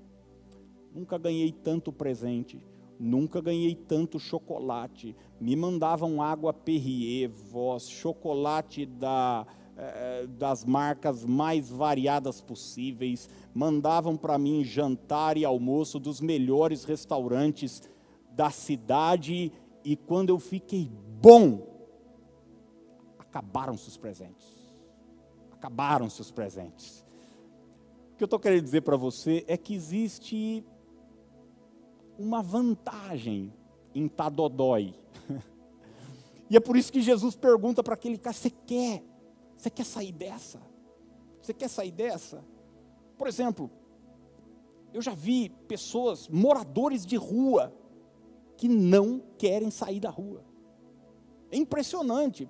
[0.93, 2.61] Nunca ganhei tanto presente,
[3.03, 5.17] Nunca ganhei tanto chocolate.
[5.41, 13.27] Me mandavam água Perrier, voz, chocolate da, eh, das marcas mais variadas possíveis.
[13.55, 17.83] Mandavam para mim jantar e almoço dos melhores restaurantes
[18.33, 19.51] da cidade.
[19.83, 20.91] E quando eu fiquei
[21.23, 21.67] bom,
[23.19, 24.47] acabaram-se os presentes.
[25.53, 27.03] Acabaram-se os presentes.
[28.13, 30.63] O que eu estou querendo dizer para você é que existe
[32.21, 33.53] uma vantagem
[33.95, 34.95] em Tadodói.
[36.51, 39.03] e é por isso que Jesus pergunta para aquele cara: você quer?
[39.57, 40.61] Você quer sair dessa?
[41.41, 42.45] Você quer sair dessa?
[43.17, 43.71] Por exemplo,
[44.93, 47.75] eu já vi pessoas, moradores de rua,
[48.57, 50.45] que não querem sair da rua.
[51.51, 52.49] É impressionante.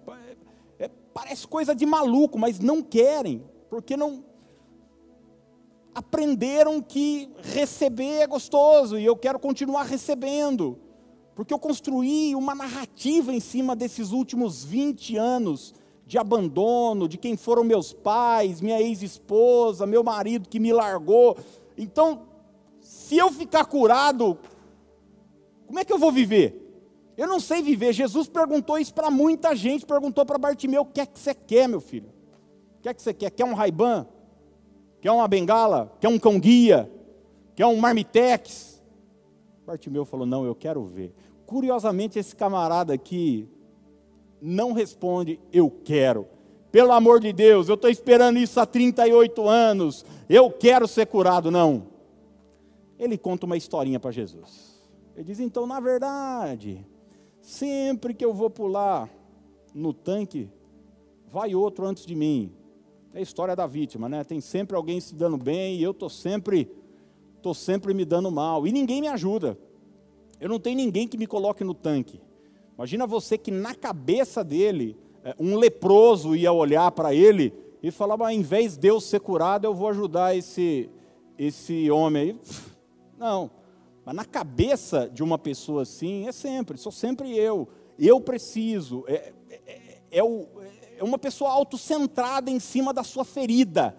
[0.79, 4.25] É, parece coisa de maluco, mas não querem, porque não,
[5.95, 10.79] aprenderam que receber é gostoso e eu quero continuar recebendo,
[11.35, 15.75] porque eu construí uma narrativa em cima desses últimos 20 anos
[16.07, 21.37] de abandono, de quem foram meus pais, minha ex-esposa, meu marido que me largou.
[21.79, 22.23] Então,
[22.81, 24.37] se eu ficar curado,
[25.67, 26.67] como é que eu vou viver?
[27.17, 27.93] Eu não sei viver.
[27.93, 31.69] Jesus perguntou isso para muita gente, perguntou para Bartimeu: o que é que você quer,
[31.69, 32.09] meu filho?
[32.79, 33.31] O que é que você quer?
[33.31, 34.07] Quer um raibã?
[35.01, 35.93] Quer uma bengala?
[36.01, 36.91] Quer um cão guia?
[37.55, 38.83] Quer um marmitex?
[39.67, 41.15] Bartimeu falou: Não, eu quero ver.
[41.47, 43.49] Curiosamente, esse camarada aqui
[44.41, 46.27] não responde: Eu quero.
[46.71, 50.05] Pelo amor de Deus, eu estou esperando isso há 38 anos.
[50.29, 51.51] Eu quero ser curado.
[51.51, 51.89] Não.
[52.99, 54.89] Ele conta uma historinha para Jesus.
[55.17, 56.87] Ele diz: Então, na verdade,
[57.41, 59.09] sempre que eu vou pular
[59.75, 60.49] no tanque,
[61.27, 62.53] vai outro antes de mim.
[63.13, 64.23] É a história da vítima, né?
[64.23, 66.71] Tem sempre alguém se dando bem e eu tô sempre
[67.43, 69.59] tô sempre me dando mal e ninguém me ajuda.
[70.39, 72.21] Eu não tenho ninguém que me coloque no tanque.
[72.77, 78.33] Imagina você que na cabeça dele é, um leproso ia olhar para ele e falar,
[78.33, 80.89] em vez de eu ser curado, eu vou ajudar esse
[81.39, 82.41] esse homem aí.
[83.19, 83.51] Não.
[84.05, 87.69] Mas na cabeça de uma pessoa assim, é sempre, sou sempre eu.
[87.99, 89.05] Eu preciso.
[89.07, 90.47] É, é, é, é o,
[91.01, 93.97] é uma pessoa autocentrada em cima da sua ferida,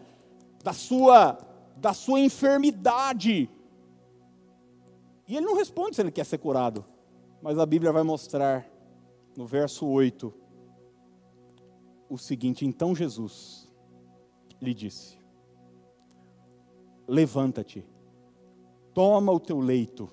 [0.64, 1.36] da sua,
[1.76, 3.50] da sua enfermidade.
[5.28, 6.86] E ele não responde se ele quer ser curado.
[7.42, 8.70] Mas a Bíblia vai mostrar
[9.36, 10.32] no verso 8
[12.08, 13.68] o seguinte: então Jesus
[14.62, 15.18] lhe disse:
[17.08, 17.84] Levanta-te,
[18.94, 20.08] toma o teu leito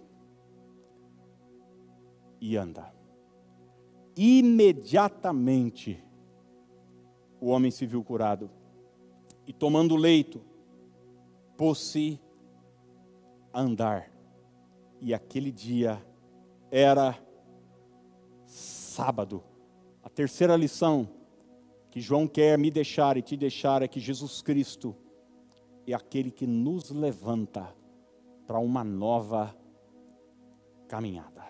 [2.40, 2.90] e anda.
[4.16, 6.08] Imediatamente
[7.40, 8.51] o homem se viu curado
[9.46, 10.42] e tomando leito,
[11.57, 12.20] pôs-se
[13.53, 14.12] a andar.
[15.01, 16.05] E aquele dia
[16.70, 17.18] era
[18.44, 19.42] sábado.
[20.03, 21.09] A terceira lição
[21.90, 24.94] que João quer me deixar e te deixar é que Jesus Cristo
[25.87, 27.74] é aquele que nos levanta
[28.46, 29.57] para uma nova
[30.88, 31.42] caminhada.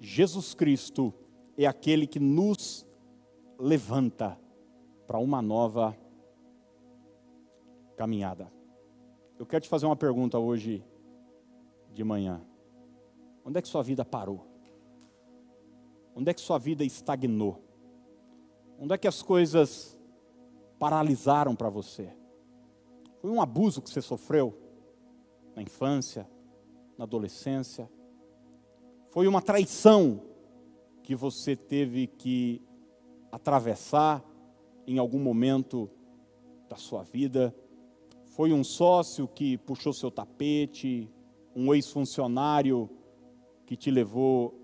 [0.00, 1.14] Jesus Cristo
[1.56, 2.84] é aquele que nos
[3.58, 4.38] levanta
[5.06, 5.96] para uma nova
[7.96, 8.52] caminhada.
[9.38, 10.84] Eu quero te fazer uma pergunta hoje
[11.92, 12.40] de manhã.
[13.44, 14.46] Onde é que sua vida parou?
[16.14, 17.62] Onde é que sua vida estagnou?
[18.78, 19.96] Onde é que as coisas
[20.78, 22.12] paralisaram para você?
[23.20, 24.54] Foi um abuso que você sofreu
[25.54, 26.28] na infância,
[26.98, 27.90] na adolescência?
[29.10, 30.22] Foi uma traição
[31.02, 32.62] que você teve que
[33.30, 34.24] atravessar
[34.86, 35.90] em algum momento
[36.68, 37.54] da sua vida?
[38.26, 41.10] Foi um sócio que puxou seu tapete,
[41.54, 42.90] um ex-funcionário
[43.64, 44.54] que te levou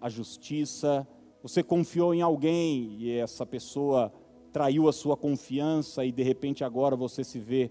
[0.00, 1.06] à justiça,
[1.42, 4.12] você confiou em alguém e essa pessoa
[4.52, 7.70] traiu a sua confiança e de repente agora você se vê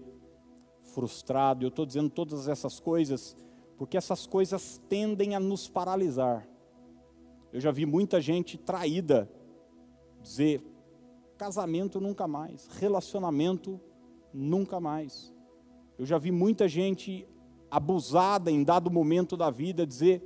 [0.94, 1.64] frustrado.
[1.64, 3.36] Eu estou dizendo todas essas coisas
[3.76, 6.48] porque essas coisas tendem a nos paralisar.
[7.52, 9.30] Eu já vi muita gente traída
[10.22, 10.62] dizer:
[11.38, 13.80] casamento nunca mais, relacionamento
[14.34, 15.32] nunca mais.
[15.96, 17.26] Eu já vi muita gente
[17.70, 20.22] abusada em dado momento da vida dizer: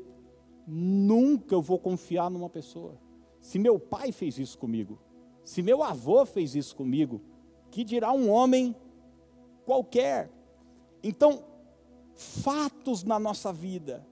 [0.67, 2.99] nunca eu vou confiar numa pessoa.
[3.41, 4.99] Se meu pai fez isso comigo,
[5.45, 7.21] se meu avô fez isso comigo,
[7.71, 8.75] que dirá um homem
[9.65, 10.31] qualquer.
[11.03, 11.45] Então,
[12.15, 14.07] fatos na nossa vida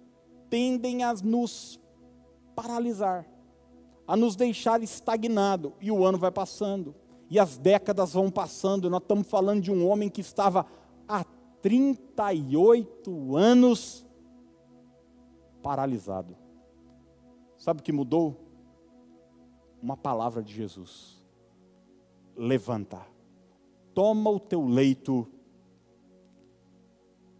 [0.48, 1.80] tendem a nos
[2.54, 3.26] paralisar,
[4.10, 6.96] a nos deixar estagnado, e o ano vai passando,
[7.30, 10.66] e as décadas vão passando, nós estamos falando de um homem que estava
[11.06, 11.22] há
[11.62, 14.04] 38 anos
[15.62, 16.36] paralisado.
[17.56, 18.36] Sabe o que mudou?
[19.80, 21.22] Uma palavra de Jesus.
[22.36, 23.06] Levanta,
[23.94, 25.24] toma o teu leito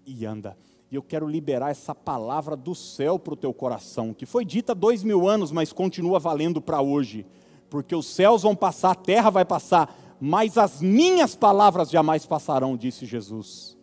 [0.06, 0.56] e anda.
[0.90, 4.74] E eu quero liberar essa palavra do céu para o teu coração, que foi dita
[4.74, 7.24] dois mil anos, mas continua valendo para hoje.
[7.68, 12.76] Porque os céus vão passar, a terra vai passar, mas as minhas palavras jamais passarão,
[12.76, 13.78] disse Jesus.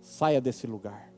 [0.00, 1.12] Saia desse lugar.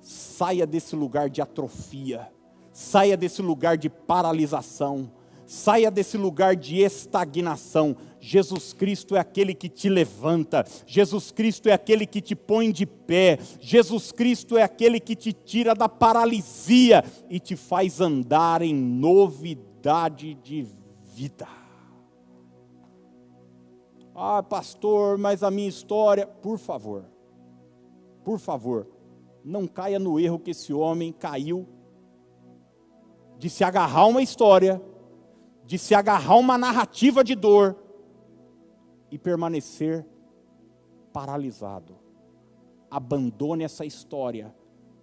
[0.00, 2.32] Saia desse lugar de atrofia.
[2.72, 5.10] Saia desse lugar de paralisação
[5.48, 7.96] saia desse lugar de estagnação.
[8.20, 12.84] Jesus Cristo é aquele que te levanta, Jesus Cristo é aquele que te põe de
[12.84, 18.74] pé, Jesus Cristo é aquele que te tira da paralisia e te faz andar em
[18.74, 20.66] novidade de
[21.14, 21.48] vida.
[24.14, 27.04] Ah, pastor, mas a minha história, por favor,
[28.24, 28.86] por favor,
[29.44, 31.66] não caia no erro que esse homem caiu
[33.38, 34.82] de se agarrar a uma história
[35.68, 37.76] de se agarrar uma narrativa de dor
[39.10, 40.02] e permanecer
[41.12, 41.94] paralisado.
[42.90, 44.56] Abandone essa história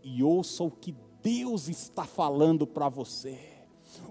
[0.03, 3.37] e ouça o que Deus está falando para você.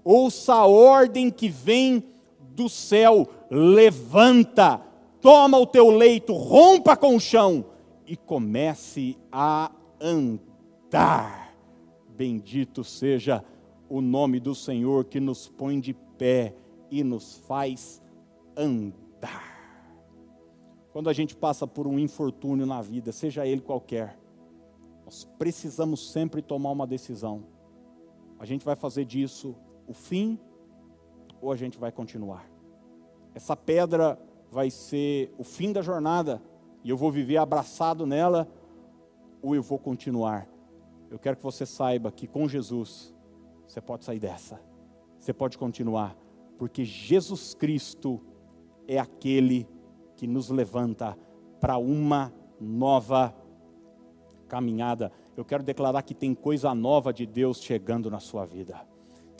[0.01, 2.05] Ouça a ordem que vem
[2.39, 4.81] do céu: levanta,
[5.19, 7.65] toma o teu leito, rompa com o chão
[8.07, 11.53] e comece a andar.
[12.07, 13.43] Bendito seja
[13.89, 16.55] o nome do Senhor que nos põe de pé
[16.89, 18.01] e nos faz
[18.55, 19.55] andar.
[20.91, 24.17] Quando a gente passa por um infortúnio na vida, seja ele qualquer,
[25.03, 27.43] nós precisamos sempre tomar uma decisão.
[28.39, 29.55] A gente vai fazer disso
[29.87, 30.39] o fim
[31.41, 32.49] ou a gente vai continuar?
[33.33, 36.41] Essa pedra vai ser o fim da jornada
[36.83, 38.47] e eu vou viver abraçado nela
[39.41, 40.47] ou eu vou continuar?
[41.09, 43.13] Eu quero que você saiba que com Jesus
[43.67, 44.59] você pode sair dessa.
[45.25, 46.15] Você pode continuar,
[46.55, 48.21] porque Jesus Cristo
[48.87, 49.67] é aquele
[50.15, 51.17] que nos levanta
[51.59, 52.31] para uma
[52.61, 53.35] nova
[54.47, 55.11] caminhada.
[55.35, 58.87] Eu quero declarar que tem coisa nova de Deus chegando na sua vida.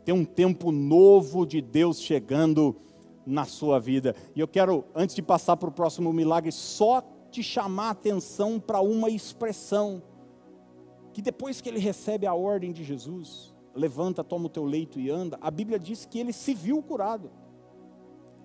[0.03, 2.75] Tem um tempo novo de Deus chegando
[3.23, 4.15] na sua vida.
[4.35, 8.59] E eu quero, antes de passar para o próximo milagre, só te chamar a atenção
[8.59, 10.01] para uma expressão.
[11.13, 15.09] Que depois que ele recebe a ordem de Jesus, levanta, toma o teu leito e
[15.09, 17.29] anda, a Bíblia diz que ele se viu curado,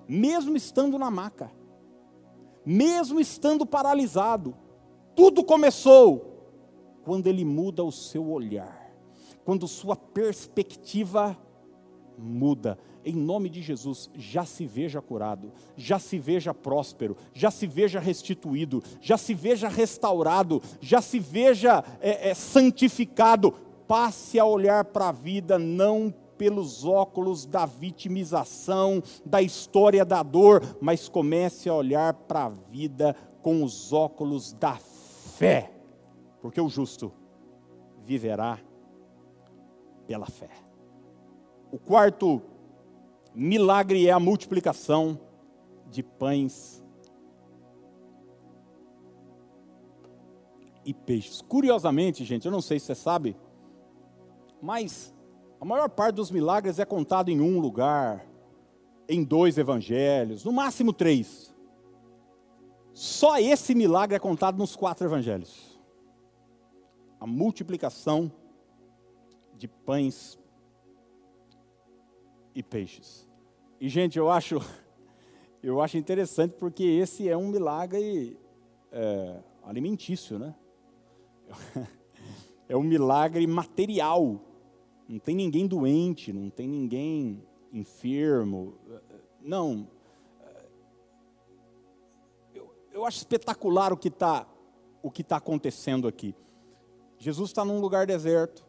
[0.08, 1.50] mesmo estando na maca,
[2.66, 4.54] mesmo estando paralisado.
[5.14, 6.30] Tudo começou
[7.04, 8.92] quando ele muda o seu olhar,
[9.44, 11.38] quando sua perspectiva
[12.18, 12.78] muda.
[13.02, 17.98] Em nome de Jesus, já se veja curado, já se veja próspero, já se veja
[17.98, 23.54] restituído, já se veja restaurado, já se veja é, é, santificado.
[23.91, 30.62] Passe a olhar para a vida não pelos óculos da vitimização, da história da dor,
[30.80, 35.72] mas comece a olhar para a vida com os óculos da fé,
[36.41, 37.12] porque o justo
[38.05, 38.61] viverá
[40.07, 40.51] pela fé.
[41.72, 42.41] O quarto
[43.34, 45.18] milagre é a multiplicação
[45.91, 46.80] de pães
[50.84, 51.43] e peixes.
[51.43, 53.36] Curiosamente, gente, eu não sei se você sabe,
[54.62, 55.14] mas
[55.61, 58.26] a maior parte dos milagres é contado em um lugar,
[59.08, 61.54] em dois evangelhos, no máximo três.
[62.92, 65.80] Só esse milagre é contado nos quatro evangelhos.
[67.18, 68.30] A multiplicação
[69.56, 70.38] de pães
[72.54, 73.28] e peixes.
[73.80, 74.58] E gente, eu acho,
[75.62, 78.38] eu acho interessante porque esse é um milagre
[78.92, 80.54] é, alimentício, né?
[82.68, 84.40] É um milagre material.
[85.11, 87.42] Não tem ninguém doente, não tem ninguém
[87.72, 88.74] enfermo.
[89.42, 89.88] Não.
[92.54, 94.46] Eu, eu acho espetacular o que está
[95.18, 96.32] está acontecendo aqui.
[97.18, 98.64] Jesus está num lugar deserto.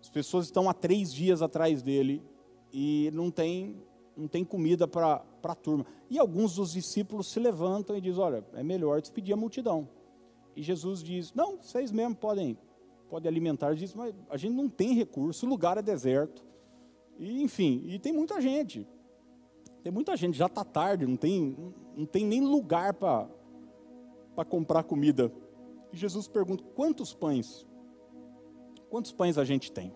[0.00, 2.24] As pessoas estão há três dias atrás dele
[2.72, 3.80] e não tem,
[4.16, 5.86] não tem comida para a turma.
[6.10, 9.88] E alguns dos discípulos se levantam e dizem: Olha, é melhor despedir a multidão.
[10.56, 12.58] E Jesus diz: Não, vocês mesmo podem,
[13.08, 13.74] podem alimentar.
[13.74, 16.44] Diz: Mas a gente não tem recurso, o lugar é deserto.
[17.18, 18.86] E, enfim, e tem muita gente.
[19.82, 21.56] Tem muita gente, já está tarde, não tem,
[21.96, 23.28] não tem nem lugar para
[24.48, 25.32] comprar comida.
[25.92, 27.66] E Jesus pergunta: Quantos pães?
[28.90, 29.92] Quantos pães a gente tem?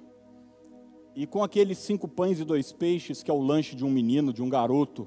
[1.14, 4.32] E com aqueles cinco pães e dois peixes, que é o lanche de um menino,
[4.32, 5.06] de um garoto,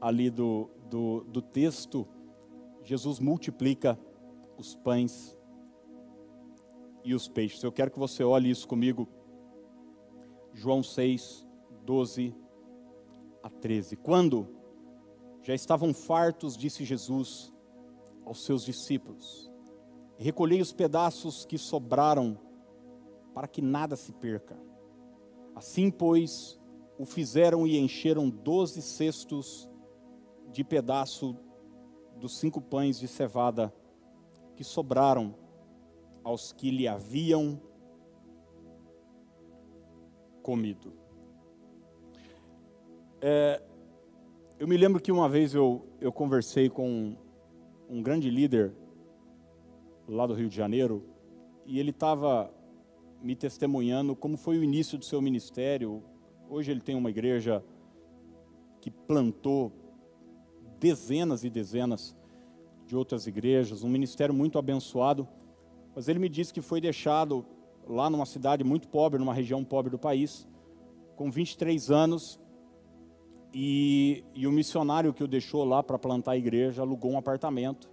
[0.00, 2.06] ali do, do, do texto,
[2.84, 3.98] Jesus multiplica
[4.58, 5.38] os pães
[7.04, 7.62] e os peixes.
[7.62, 9.08] Eu quero que você olhe isso comigo.
[10.52, 11.46] João 6,
[11.84, 12.34] 12
[13.42, 13.96] a 13.
[13.96, 14.48] Quando
[15.42, 17.52] já estavam fartos, disse Jesus
[18.24, 19.50] aos seus discípulos:
[20.16, 22.38] Recolhei os pedaços que sobraram,
[23.34, 24.56] para que nada se perca.
[25.54, 26.60] Assim, pois,
[26.98, 29.68] o fizeram e encheram doze cestos
[30.50, 31.36] de pedaço
[32.16, 33.74] dos cinco pães de cevada
[34.54, 35.34] que sobraram
[36.24, 37.60] aos que lhe haviam
[40.42, 40.92] comido.
[43.20, 43.62] É,
[44.58, 47.16] eu me lembro que uma vez eu, eu conversei com um,
[47.88, 48.74] um grande líder
[50.08, 51.04] lá do Rio de Janeiro
[51.64, 52.52] e ele estava
[53.22, 56.02] me testemunhando como foi o início do seu ministério.
[56.48, 57.64] Hoje ele tem uma igreja
[58.80, 59.72] que plantou
[60.80, 62.16] dezenas e dezenas
[62.84, 65.28] de outras igrejas, um ministério muito abençoado.
[65.94, 67.44] Mas ele me disse que foi deixado
[67.86, 70.48] lá numa cidade muito pobre, numa região pobre do país,
[71.16, 72.40] com 23 anos,
[73.54, 77.90] e, e o missionário que o deixou lá para plantar a igreja alugou um apartamento.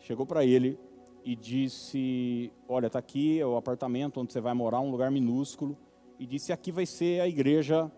[0.00, 0.78] Chegou para ele
[1.24, 5.76] e disse: Olha, está aqui o apartamento onde você vai morar, um lugar minúsculo.
[6.18, 7.90] E disse: Aqui vai ser a igreja,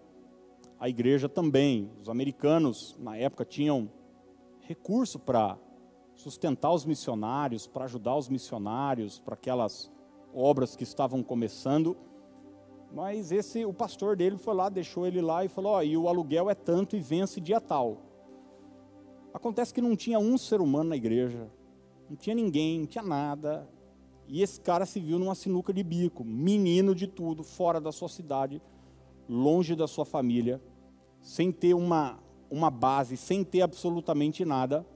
[0.78, 1.90] a igreja também.
[2.00, 3.90] Os americanos, na época, tinham
[4.60, 5.58] recurso para
[6.18, 9.90] sustentar os missionários, para ajudar os missionários, para aquelas
[10.34, 11.96] obras que estavam começando.
[12.92, 15.96] Mas esse, o pastor dele foi lá, deixou ele lá e falou: Ó, oh, e
[15.96, 18.02] o aluguel é tanto e vence dia tal.
[19.32, 21.50] Acontece que não tinha um ser humano na igreja
[22.08, 23.68] não tinha ninguém, não tinha nada.
[24.26, 28.08] E esse cara se viu numa sinuca de bico, menino de tudo, fora da sua
[28.08, 28.62] cidade,
[29.28, 30.62] longe da sua família,
[31.20, 32.18] sem ter uma,
[32.50, 34.86] uma base, sem ter absolutamente nada.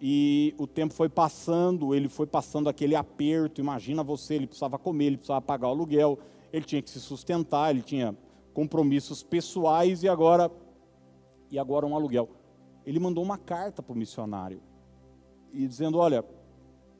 [0.00, 3.60] E o tempo foi passando, ele foi passando aquele aperto.
[3.60, 6.18] Imagina você, ele precisava comer, ele precisava pagar o aluguel,
[6.52, 8.16] ele tinha que se sustentar, ele tinha
[8.52, 10.50] compromissos pessoais e agora
[11.50, 12.28] e agora um aluguel.
[12.84, 14.60] Ele mandou uma carta para o missionário
[15.52, 16.24] e dizendo: olha,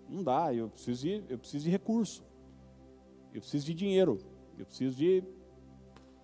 [0.09, 2.24] não dá, eu preciso de, eu preciso de recurso,
[3.32, 4.18] eu preciso de dinheiro,
[4.59, 5.24] eu preciso de,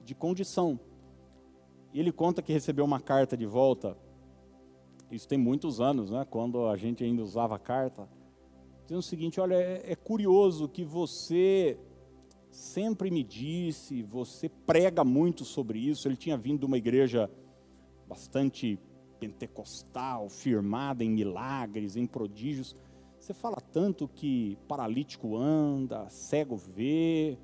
[0.04, 0.78] de condição.
[1.92, 3.96] E ele conta que recebeu uma carta de volta,
[5.10, 8.08] isso tem muitos anos, né, quando a gente ainda usava carta,
[8.82, 11.78] dizendo o seguinte: olha, é, é curioso que você
[12.50, 16.08] sempre me disse, você prega muito sobre isso.
[16.08, 17.30] Ele tinha vindo de uma igreja
[18.08, 18.78] bastante
[19.18, 22.74] pentecostal, firmada em milagres, em prodígios.
[23.18, 27.38] Você fala tanto que paralítico anda, cego vê,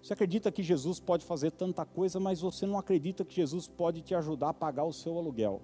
[0.00, 4.00] Você acredita que Jesus pode fazer tanta coisa, mas você não acredita que Jesus pode
[4.00, 5.60] te ajudar a pagar o seu aluguel.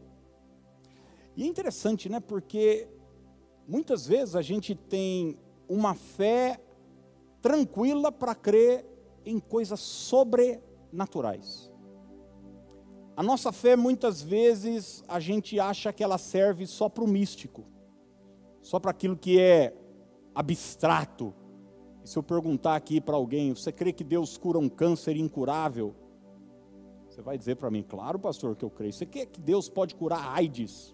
[1.37, 2.21] E é interessante, né?
[2.21, 2.89] Porque
[3.67, 6.61] muitas vezes a gente tem uma fé
[7.41, 8.87] tranquila para crer
[9.25, 11.71] em coisas sobrenaturais.
[13.17, 17.65] A nossa fé, muitas vezes, a gente acha que ela serve só para o místico,
[18.61, 19.73] só para aquilo que é
[20.35, 21.33] abstrato.
[22.03, 25.95] E se eu perguntar aqui para alguém, você crê que Deus cura um câncer incurável?
[27.09, 28.93] Você vai dizer para mim, claro, pastor, que eu creio.
[28.93, 30.94] Você crê que Deus pode curar AIDS?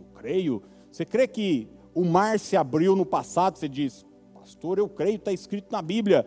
[0.00, 0.62] Eu creio.
[0.90, 3.56] Você crê que o mar se abriu no passado?
[3.56, 6.26] Você diz, pastor, eu creio, está escrito na Bíblia.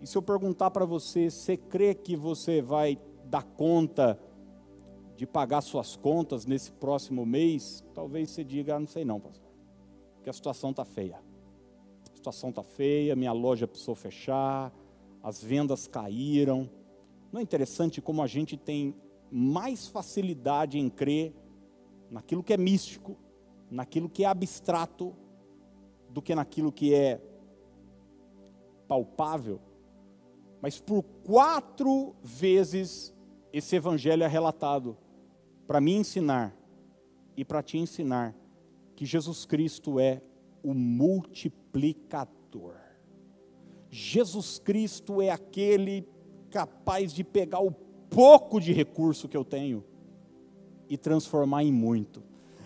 [0.00, 4.18] E se eu perguntar para você, você crê que você vai dar conta
[5.16, 9.48] de pagar suas contas nesse próximo mês, talvez você diga, ah, não sei não, pastor,
[10.16, 11.20] porque a situação está feia.
[12.12, 14.72] A situação está feia, minha loja precisou fechar,
[15.22, 16.68] as vendas caíram.
[17.30, 18.94] Não é interessante como a gente tem
[19.30, 21.32] mais facilidade em crer
[22.12, 23.16] naquilo que é místico,
[23.70, 25.14] naquilo que é abstrato,
[26.10, 27.18] do que naquilo que é
[28.86, 29.58] palpável?
[30.60, 33.14] Mas por quatro vezes
[33.50, 34.94] esse evangelho é relatado
[35.66, 36.54] para me ensinar
[37.34, 38.36] e para te ensinar
[38.94, 40.20] que Jesus Cristo é
[40.62, 42.76] o multiplicador.
[43.88, 46.06] Jesus Cristo é aquele
[46.50, 49.82] capaz de pegar o pouco de recurso que eu tenho
[50.92, 52.22] e transformar em muito.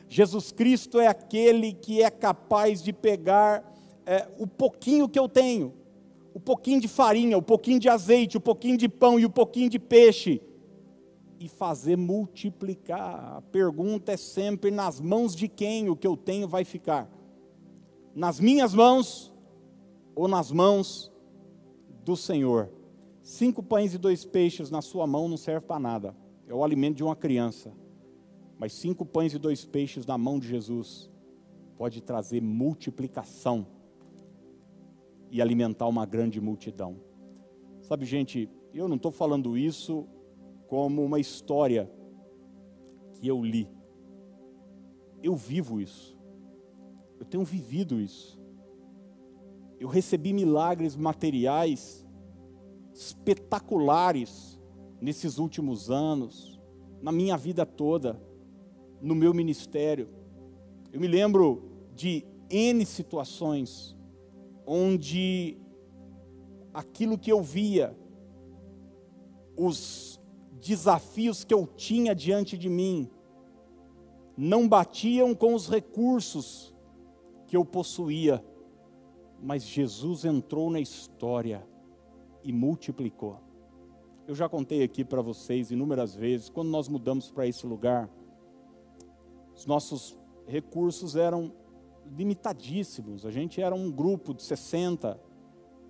[0.08, 3.62] Jesus Cristo é aquele que é capaz de pegar
[4.04, 5.72] é, o pouquinho que eu tenho,
[6.34, 9.70] o pouquinho de farinha, o pouquinho de azeite, o pouquinho de pão e o pouquinho
[9.70, 10.42] de peixe,
[11.38, 13.36] e fazer multiplicar.
[13.36, 17.08] A pergunta é sempre: nas mãos de quem o que eu tenho vai ficar?
[18.12, 19.32] Nas minhas mãos
[20.16, 21.12] ou nas mãos
[22.04, 22.72] do Senhor?
[23.22, 26.16] Cinco pães e dois peixes na sua mão não serve para nada,
[26.48, 27.85] é o alimento de uma criança.
[28.58, 31.10] Mas cinco pães e dois peixes na mão de Jesus
[31.76, 33.66] pode trazer multiplicação
[35.30, 36.96] e alimentar uma grande multidão.
[37.82, 40.06] Sabe, gente, eu não estou falando isso
[40.68, 41.90] como uma história
[43.12, 43.68] que eu li.
[45.22, 46.16] Eu vivo isso.
[47.18, 48.40] Eu tenho vivido isso.
[49.78, 52.06] Eu recebi milagres materiais
[52.94, 54.58] espetaculares
[55.00, 56.58] nesses últimos anos,
[57.02, 58.20] na minha vida toda,
[59.00, 60.08] no meu ministério.
[60.92, 61.62] Eu me lembro
[61.94, 63.96] de N situações
[64.66, 65.58] onde
[66.74, 67.96] aquilo que eu via,
[69.56, 70.20] os
[70.60, 73.08] desafios que eu tinha diante de mim
[74.36, 76.74] não batiam com os recursos
[77.46, 78.44] que eu possuía,
[79.40, 81.66] mas Jesus entrou na história
[82.42, 83.40] e multiplicou.
[84.26, 88.10] Eu já contei aqui para vocês inúmeras vezes, quando nós mudamos para esse lugar,
[89.56, 91.52] os nossos recursos eram
[92.14, 93.24] limitadíssimos.
[93.24, 95.18] A gente era um grupo de 60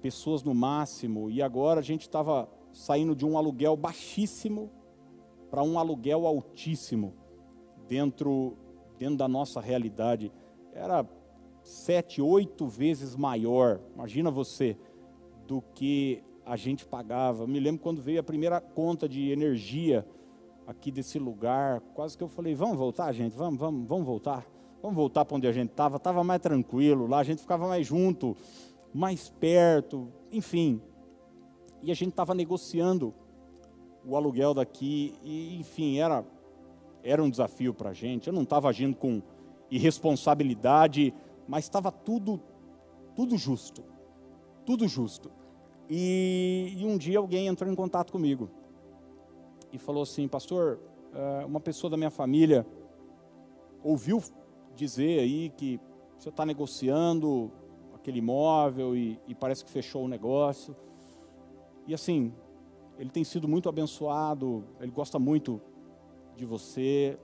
[0.00, 4.70] pessoas no máximo, e agora a gente estava saindo de um aluguel baixíssimo
[5.50, 7.14] para um aluguel altíssimo
[7.88, 8.56] dentro,
[8.98, 10.32] dentro da nossa realidade.
[10.72, 11.04] Era
[11.62, 14.78] sete, oito vezes maior, imagina você,
[15.46, 17.46] do que a gente pagava.
[17.46, 20.06] Me lembro quando veio a primeira conta de energia
[20.66, 24.44] aqui desse lugar, quase que eu falei, vamos voltar, gente, vamos, vamos, vamos voltar.
[24.82, 27.86] Vamos voltar para onde a gente estava, estava mais tranquilo, lá a gente ficava mais
[27.86, 28.36] junto,
[28.92, 30.80] mais perto, enfim,
[31.82, 33.14] e a gente estava negociando
[34.04, 36.24] o aluguel daqui, e enfim, era,
[37.02, 38.28] era um desafio para a gente.
[38.28, 39.22] Eu não estava agindo com
[39.70, 41.12] irresponsabilidade,
[41.48, 42.40] mas estava tudo,
[43.14, 43.82] tudo justo,
[44.64, 45.30] tudo justo.
[45.88, 48.50] E, e, um dia alguém entrou em contato comigo
[49.76, 50.80] e falou assim, pastor,
[51.14, 52.66] eh, uma pessoa da minha família
[53.82, 54.22] ouviu
[54.74, 55.80] dizer aí que
[56.18, 57.52] você está negociando
[57.94, 60.74] aquele imóvel e, e parece que fechou o negócio.
[61.86, 62.32] E assim,
[62.98, 65.60] ele tem sido muito abençoado, ele gosta muito
[66.34, 67.18] de você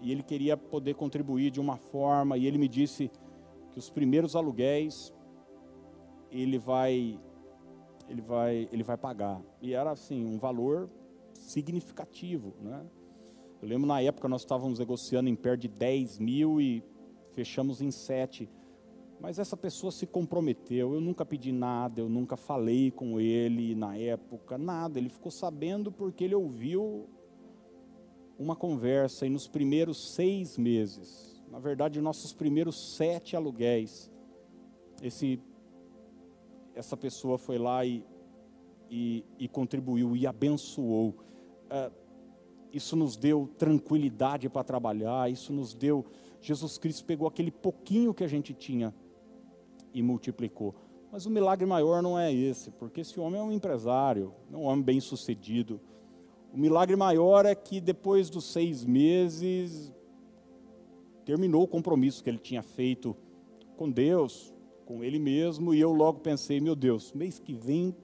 [0.00, 3.10] e ele queria poder contribuir de uma forma e ele me disse
[3.72, 5.12] que os primeiros aluguéis
[6.30, 7.18] ele vai
[8.08, 10.88] ele vai ele vai pagar e era assim um valor
[11.46, 12.84] significativo, né?
[13.60, 16.82] Eu lembro na época nós estávamos negociando em perto de 10 mil e
[17.32, 18.48] fechamos em 7
[19.20, 20.94] mas essa pessoa se comprometeu.
[20.94, 24.98] Eu nunca pedi nada, eu nunca falei com ele na época, nada.
[24.98, 27.08] Ele ficou sabendo porque ele ouviu
[28.38, 34.10] uma conversa e nos primeiros seis meses, na verdade, nossos primeiros sete aluguéis,
[35.00, 35.40] esse,
[36.74, 38.04] essa pessoa foi lá e,
[38.90, 41.14] e, e contribuiu e abençoou.
[41.70, 41.90] É,
[42.72, 46.04] isso nos deu tranquilidade para trabalhar, isso nos deu.
[46.40, 48.94] Jesus Cristo pegou aquele pouquinho que a gente tinha
[49.94, 50.74] e multiplicou.
[51.10, 54.64] Mas o milagre maior não é esse, porque esse homem é um empresário, é um
[54.64, 55.80] homem bem sucedido.
[56.52, 59.92] O milagre maior é que depois dos seis meses,
[61.24, 63.16] terminou o compromisso que ele tinha feito
[63.76, 64.54] com Deus,
[64.84, 67.94] com ele mesmo, e eu logo pensei: meu Deus, mês que vem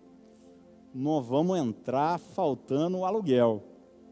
[0.94, 3.62] nós vamos entrar faltando o aluguel.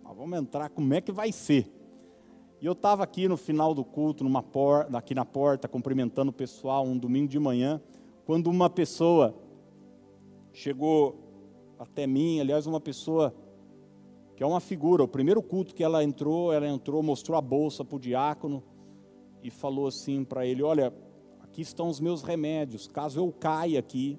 [0.02, 1.70] Nós vamos entrar, como é que vai ser?
[2.60, 6.34] E eu estava aqui no final do culto, numa porta, aqui na porta, cumprimentando o
[6.34, 7.80] pessoal, um domingo de manhã,
[8.24, 9.34] quando uma pessoa
[10.52, 11.16] chegou
[11.78, 13.34] até mim, aliás, uma pessoa
[14.36, 17.84] que é uma figura, o primeiro culto que ela entrou, ela entrou, mostrou a bolsa
[17.84, 18.62] para o diácono
[19.42, 20.92] e falou assim para ele: Olha,
[21.42, 24.18] aqui estão os meus remédios, caso eu caia aqui,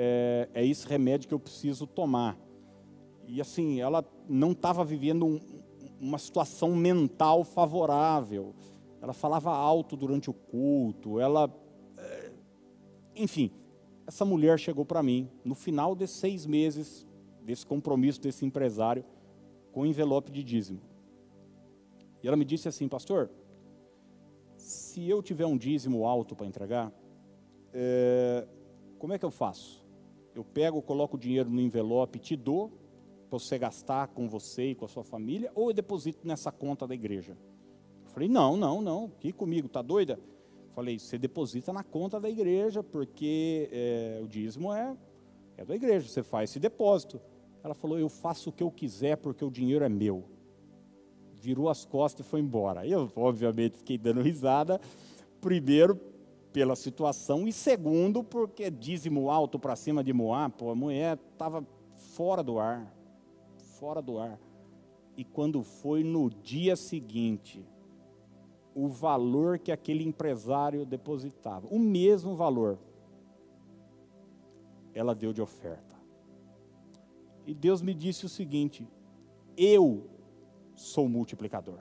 [0.00, 2.38] é, é esse remédio que eu preciso tomar.
[3.26, 5.40] E assim, ela não estava vivendo um,
[6.00, 8.54] uma situação mental favorável.
[9.02, 11.52] Ela falava alto durante o culto, ela
[13.18, 13.50] enfim,
[14.06, 17.06] essa mulher chegou para mim no final desses seis meses
[17.42, 19.04] desse compromisso desse empresário
[19.72, 20.80] com envelope de dízimo.
[22.22, 23.30] E ela me disse assim, pastor,
[24.56, 26.92] se eu tiver um dízimo alto para entregar,
[27.72, 28.46] é,
[28.98, 29.77] como é que eu faço?
[30.38, 32.70] Eu pego, coloco o dinheiro no envelope, te dou
[33.28, 36.86] para você gastar com você e com a sua família, ou eu deposito nessa conta
[36.86, 37.36] da igreja?
[38.04, 40.16] Eu falei, não, não, não, aqui comigo, tá doida?
[40.76, 44.96] Falei, você deposita na conta da igreja, porque é, o dízimo é,
[45.56, 47.20] é da igreja, você faz esse depósito.
[47.64, 50.22] Ela falou, eu faço o que eu quiser, porque o dinheiro é meu.
[51.34, 52.86] Virou as costas e foi embora.
[52.86, 54.80] Eu, obviamente, fiquei dando risada,
[55.40, 55.96] primeiro
[56.52, 61.66] pela situação, e segundo, porque dízimo alto para cima de Moab, pô, a mulher estava
[61.94, 62.92] fora do ar,
[63.78, 64.38] fora do ar.
[65.16, 67.64] E quando foi no dia seguinte,
[68.74, 72.78] o valor que aquele empresário depositava, o mesmo valor,
[74.94, 75.96] ela deu de oferta.
[77.44, 78.86] E Deus me disse o seguinte:
[79.56, 80.08] eu
[80.76, 81.80] sou multiplicador,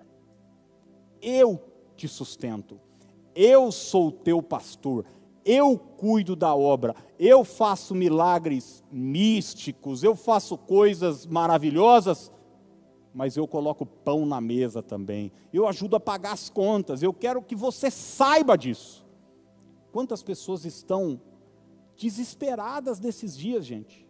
[1.22, 1.62] eu
[1.96, 2.80] te sustento,
[3.38, 5.06] eu sou teu pastor,
[5.46, 12.32] eu cuido da obra, eu faço milagres místicos, eu faço coisas maravilhosas
[13.18, 15.32] mas eu coloco pão na mesa também.
[15.52, 17.02] Eu ajudo a pagar as contas.
[17.02, 19.04] Eu quero que você saiba disso.
[19.92, 21.20] Quantas pessoas estão
[21.98, 24.08] desesperadas nesses dias, gente?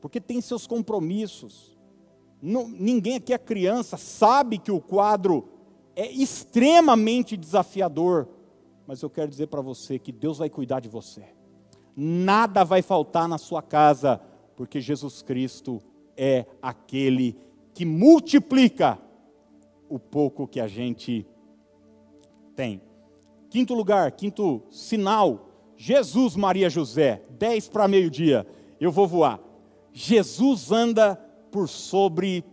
[0.00, 1.76] Porque tem seus compromissos.
[2.40, 5.48] Não, ninguém aqui é criança, sabe que o quadro
[5.96, 8.28] é extremamente desafiador.
[8.86, 11.24] Mas eu quero dizer para você que Deus vai cuidar de você.
[11.96, 14.20] Nada vai faltar na sua casa,
[14.56, 15.80] porque Jesus Cristo
[16.16, 17.36] é aquele
[17.72, 18.98] que multiplica
[19.88, 21.26] o pouco que a gente
[22.54, 22.80] tem.
[23.50, 28.46] Quinto lugar, quinto sinal, Jesus, Maria, José, 10 para meio-dia,
[28.80, 29.40] eu vou voar.
[29.92, 31.16] Jesus anda
[31.50, 32.44] por sobre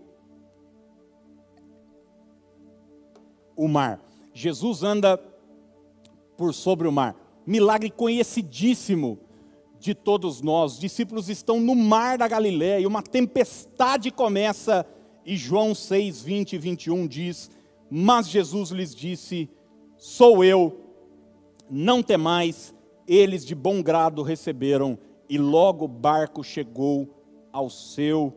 [3.56, 4.00] o mar.
[4.34, 5.18] Jesus anda
[6.42, 7.16] por sobre o mar.
[7.46, 9.20] Milagre conhecidíssimo
[9.80, 10.74] de todos nós.
[10.74, 14.84] Os discípulos estão no mar da Galiléia e uma tempestade começa
[15.24, 17.52] e João 6, 20 e 21 diz:
[17.92, 19.52] Mas Jesus lhes disse:
[20.00, 20.82] Sou eu,
[21.70, 22.74] não temais.
[23.08, 24.98] Eles de bom grado receberam,
[25.30, 27.24] e logo o barco chegou
[27.54, 28.34] ao seu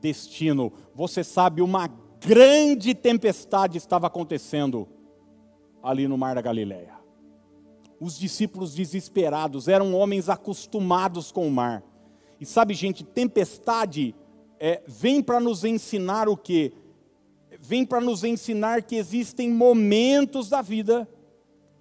[0.00, 0.72] destino.
[0.94, 1.88] Você sabe, uma
[2.20, 4.86] grande tempestade estava acontecendo
[5.82, 6.95] ali no mar da Galileia.
[8.00, 11.82] Os discípulos desesperados eram homens acostumados com o mar.
[12.40, 14.14] E sabe, gente, tempestade
[14.60, 16.72] é, vem para nos ensinar o que?
[17.58, 21.08] Vem para nos ensinar que existem momentos da vida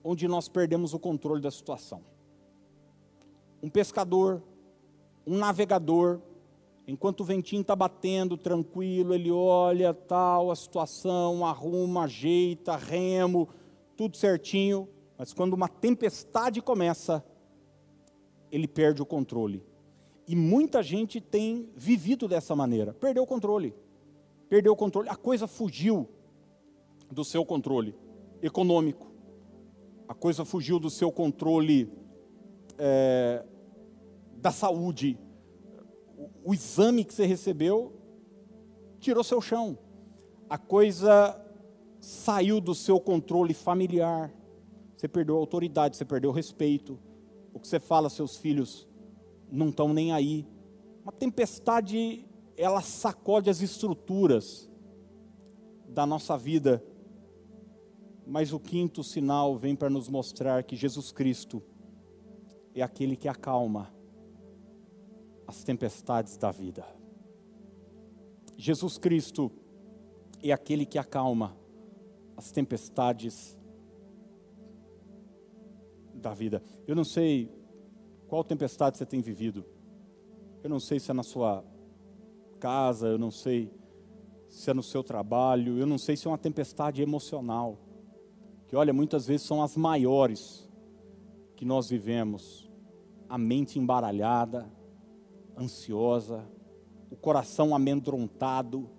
[0.03, 2.01] onde nós perdemos o controle da situação.
[3.61, 4.41] Um pescador,
[5.25, 6.19] um navegador,
[6.87, 13.49] enquanto o ventinho está batendo tranquilo, ele olha tal a situação, arruma, ajeita, remo,
[13.97, 14.87] tudo certinho,
[15.17, 17.23] mas quando uma tempestade começa,
[18.51, 19.63] ele perde o controle.
[20.27, 22.93] E muita gente tem vivido dessa maneira.
[22.93, 23.75] Perdeu o controle.
[24.49, 25.09] Perdeu o controle.
[25.09, 26.09] A coisa fugiu
[27.11, 27.95] do seu controle
[28.41, 29.11] econômico.
[30.07, 31.91] A coisa fugiu do seu controle
[32.77, 33.43] é,
[34.37, 35.17] da saúde.
[36.17, 37.93] O, o exame que você recebeu
[38.99, 39.77] tirou seu chão.
[40.49, 41.39] A coisa
[41.99, 44.31] saiu do seu controle familiar.
[44.95, 46.97] Você perdeu a autoridade, você perdeu o respeito.
[47.53, 48.87] O que você fala seus filhos
[49.51, 50.47] não estão nem aí.
[51.03, 52.25] Uma tempestade,
[52.57, 54.69] ela sacode as estruturas
[55.87, 56.83] da nossa vida.
[58.25, 61.61] Mas o quinto sinal vem para nos mostrar que Jesus Cristo
[62.73, 63.93] é aquele que acalma
[65.47, 66.85] as tempestades da vida.
[68.57, 69.51] Jesus Cristo
[70.41, 71.55] é aquele que acalma
[72.35, 73.57] as tempestades
[76.25, 76.61] da vida.
[76.87, 77.51] Eu não sei
[78.27, 79.63] qual tempestade você tem vivido.
[80.63, 81.63] Eu não sei se é na sua
[82.59, 83.71] casa, eu não sei
[84.49, 87.77] se é no seu trabalho, eu não sei se é uma tempestade emocional.
[88.67, 90.67] Que olha, muitas vezes são as maiores
[91.55, 92.67] que nós vivemos.
[93.29, 94.67] A mente embaralhada,
[95.55, 96.43] ansiosa,
[97.11, 98.89] o coração amedrontado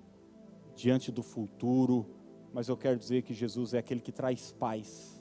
[0.76, 2.06] diante do futuro,
[2.52, 5.15] mas eu quero dizer que Jesus é aquele que traz paz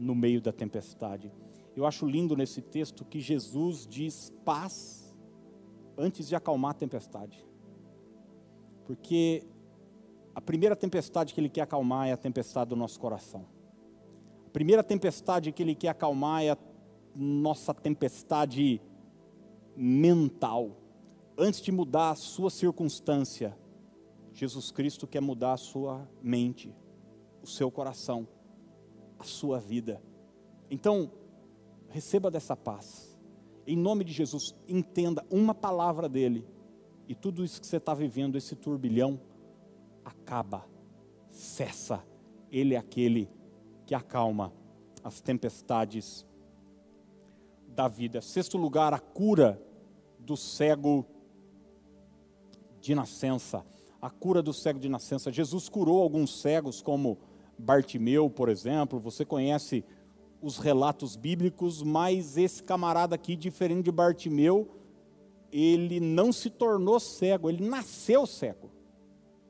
[0.00, 1.30] no meio da tempestade.
[1.76, 5.14] Eu acho lindo nesse texto que Jesus diz paz
[5.96, 7.46] antes de acalmar a tempestade.
[8.86, 9.44] Porque
[10.34, 13.46] a primeira tempestade que ele quer acalmar é a tempestade do nosso coração.
[14.46, 16.58] A primeira tempestade que ele quer acalmar é a
[17.14, 18.80] nossa tempestade
[19.76, 20.76] mental.
[21.36, 23.56] Antes de mudar a sua circunstância,
[24.32, 26.74] Jesus Cristo quer mudar a sua mente,
[27.42, 28.26] o seu coração,
[29.20, 30.02] a sua vida.
[30.70, 31.12] Então,
[31.90, 33.18] receba dessa paz.
[33.66, 36.48] Em nome de Jesus, entenda uma palavra dele.
[37.06, 39.20] E tudo isso que você está vivendo, esse turbilhão,
[40.02, 40.64] acaba,
[41.30, 42.02] cessa.
[42.50, 43.28] Ele é aquele
[43.84, 44.52] que acalma
[45.04, 46.26] as tempestades
[47.68, 48.22] da vida.
[48.22, 49.62] Sexto lugar, a cura
[50.18, 51.04] do cego
[52.80, 53.66] de nascença.
[54.00, 55.30] A cura do cego de nascença.
[55.30, 57.18] Jesus curou alguns cegos, como
[57.60, 58.98] Bartimeu, por exemplo.
[58.98, 59.84] Você conhece
[60.42, 64.68] os relatos bíblicos, mas esse camarada aqui, diferente de Bartimeu,
[65.52, 68.70] ele não se tornou cego, ele nasceu cego.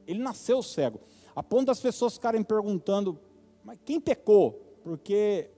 [0.07, 1.01] Ele nasceu cego.
[1.35, 3.19] A ponto das pessoas ficarem perguntando,
[3.65, 4.53] mas quem pecou?
[4.83, 5.51] Porque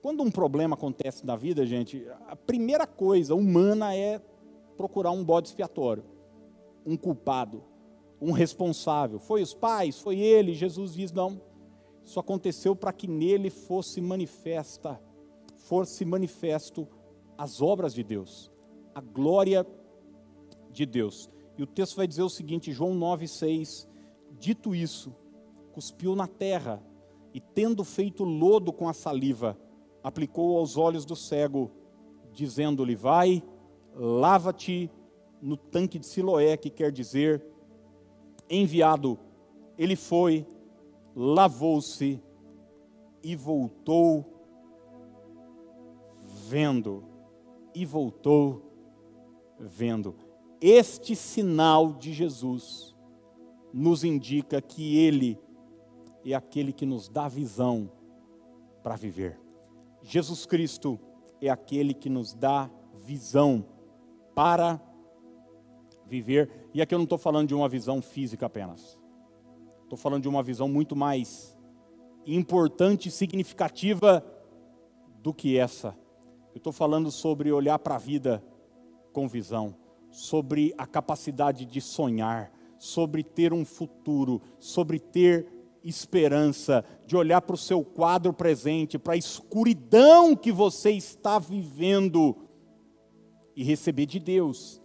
[0.00, 4.20] quando um problema acontece na vida, gente, a primeira coisa humana é
[4.76, 6.04] procurar um bode expiatório,
[6.84, 7.64] um culpado,
[8.20, 9.18] um responsável.
[9.18, 10.54] Foi os pais, foi ele.
[10.54, 11.40] Jesus diz: não,
[12.06, 15.00] isso aconteceu para que nele fosse manifesta,
[15.56, 16.86] fosse manifesto
[17.36, 18.50] as obras de Deus,
[18.94, 19.66] a glória
[20.70, 21.28] de Deus.
[21.58, 23.88] E o texto vai dizer o seguinte, João 9,6:
[24.38, 25.12] Dito isso,
[25.72, 26.80] cuspiu na terra
[27.34, 29.58] e, tendo feito lodo com a saliva,
[30.00, 31.72] aplicou aos olhos do cego,
[32.32, 33.42] dizendo-lhe: Vai,
[33.92, 34.88] lava-te
[35.42, 37.44] no tanque de Siloé, que quer dizer
[38.48, 39.18] enviado.
[39.76, 40.46] Ele foi,
[41.16, 42.22] lavou-se
[43.22, 44.24] e voltou
[46.46, 47.04] vendo.
[47.74, 48.62] E voltou
[49.58, 50.14] vendo.
[50.60, 52.94] Este sinal de Jesus
[53.72, 55.40] nos indica que Ele
[56.24, 57.90] é aquele que nos dá visão
[58.82, 59.40] para viver.
[60.02, 60.98] Jesus Cristo
[61.40, 62.70] é aquele que nos dá
[63.04, 63.64] visão
[64.34, 64.80] para
[66.06, 66.68] viver.
[66.72, 68.98] E aqui eu não estou falando de uma visão física apenas.
[69.86, 71.56] Estou falando de uma visão muito mais
[72.26, 74.20] importante e significativa
[75.22, 75.96] do que essa.
[76.52, 78.42] Eu estou falando sobre olhar para a vida
[79.12, 79.76] com visão,
[80.10, 85.46] sobre a capacidade de sonhar, sobre ter um futuro, sobre ter
[85.84, 92.34] esperança, de olhar para o seu quadro presente, para a escuridão que você está vivendo
[93.54, 94.82] e receber de Deus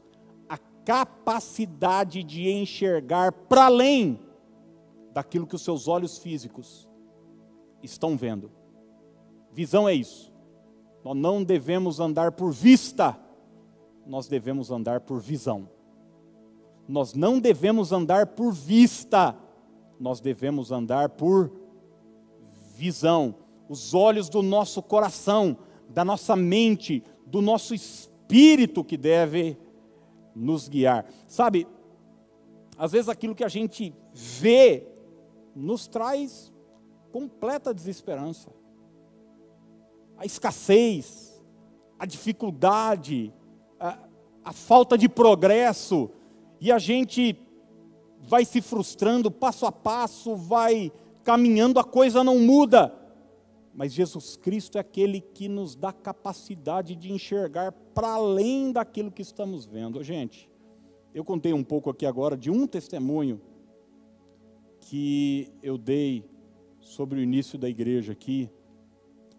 [0.47, 4.29] a capacidade de enxergar para além
[5.13, 6.89] daquilo que os seus olhos físicos
[7.83, 8.51] estão vendo.
[9.51, 10.31] Visão é isso.
[11.03, 13.19] Nós não devemos andar por vista,
[14.05, 15.69] nós devemos andar por visão.
[16.87, 19.35] Nós não devemos andar por vista,
[19.99, 21.51] nós devemos andar por
[22.75, 23.35] visão.
[23.69, 25.57] Os olhos do nosso coração,
[25.89, 29.57] da nossa mente, do nosso espírito que deve
[30.35, 31.05] nos guiar.
[31.27, 31.67] Sabe,
[32.77, 34.90] às vezes aquilo que a gente vê
[35.55, 36.51] nos traz
[37.11, 38.49] completa desesperança.
[40.17, 41.41] A escassez,
[41.99, 43.33] a dificuldade,
[43.79, 43.97] a,
[44.43, 46.09] a falta de progresso,
[46.59, 47.35] e a gente
[48.19, 50.91] vai se frustrando passo a passo, vai
[51.23, 52.95] caminhando, a coisa não muda.
[53.73, 59.21] Mas Jesus Cristo é aquele que nos dá capacidade de enxergar para além daquilo que
[59.21, 60.03] estamos vendo.
[60.03, 60.49] Gente,
[61.13, 63.41] eu contei um pouco aqui agora de um testemunho
[64.81, 66.25] que eu dei
[66.79, 68.49] sobre o início da igreja aqui,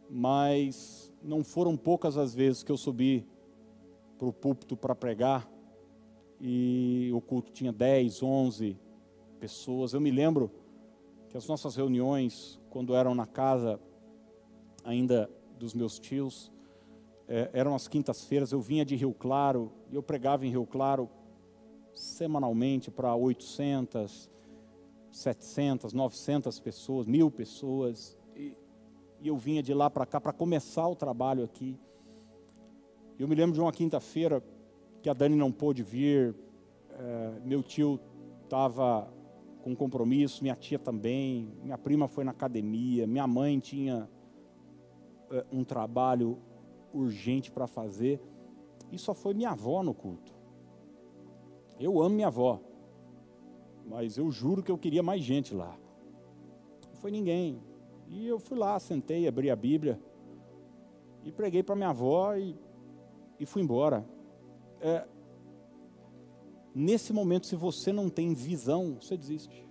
[0.08, 3.26] mas não foram poucas as vezes que eu subi
[4.18, 5.50] para o púlpito para pregar
[6.40, 8.76] e o culto tinha 10, 11
[9.38, 9.92] pessoas.
[9.92, 10.50] Eu me lembro
[11.28, 13.80] que as nossas reuniões, quando eram na casa
[14.84, 16.52] ainda dos meus tios,
[17.28, 21.08] é, eram as quintas-feiras, eu vinha de Rio Claro e eu pregava em Rio Claro
[21.94, 24.30] semanalmente para 800,
[25.12, 28.18] 700, 900 pessoas, mil pessoas.
[28.34, 28.56] E,
[29.20, 31.78] e eu vinha de lá para cá para começar o trabalho aqui.
[33.18, 34.42] Eu me lembro de uma quinta-feira
[35.02, 36.34] que a Dani não pôde vir,
[36.90, 38.00] é, meu tio
[38.44, 39.12] estava
[39.62, 44.08] com compromisso, minha tia também, minha prima foi na academia, minha mãe tinha
[45.30, 46.38] é, um trabalho
[46.92, 48.20] urgente para fazer,
[48.90, 50.32] e só foi minha avó no culto.
[51.78, 52.60] Eu amo minha avó,
[53.86, 55.76] mas eu juro que eu queria mais gente lá.
[56.88, 57.62] Não foi ninguém.
[58.08, 60.00] E eu fui lá, sentei, abri a Bíblia
[61.24, 62.56] e preguei para minha avó e,
[63.38, 64.06] e fui embora.
[64.80, 65.06] É,
[66.74, 69.66] nesse momento, se você não tem visão, você desiste.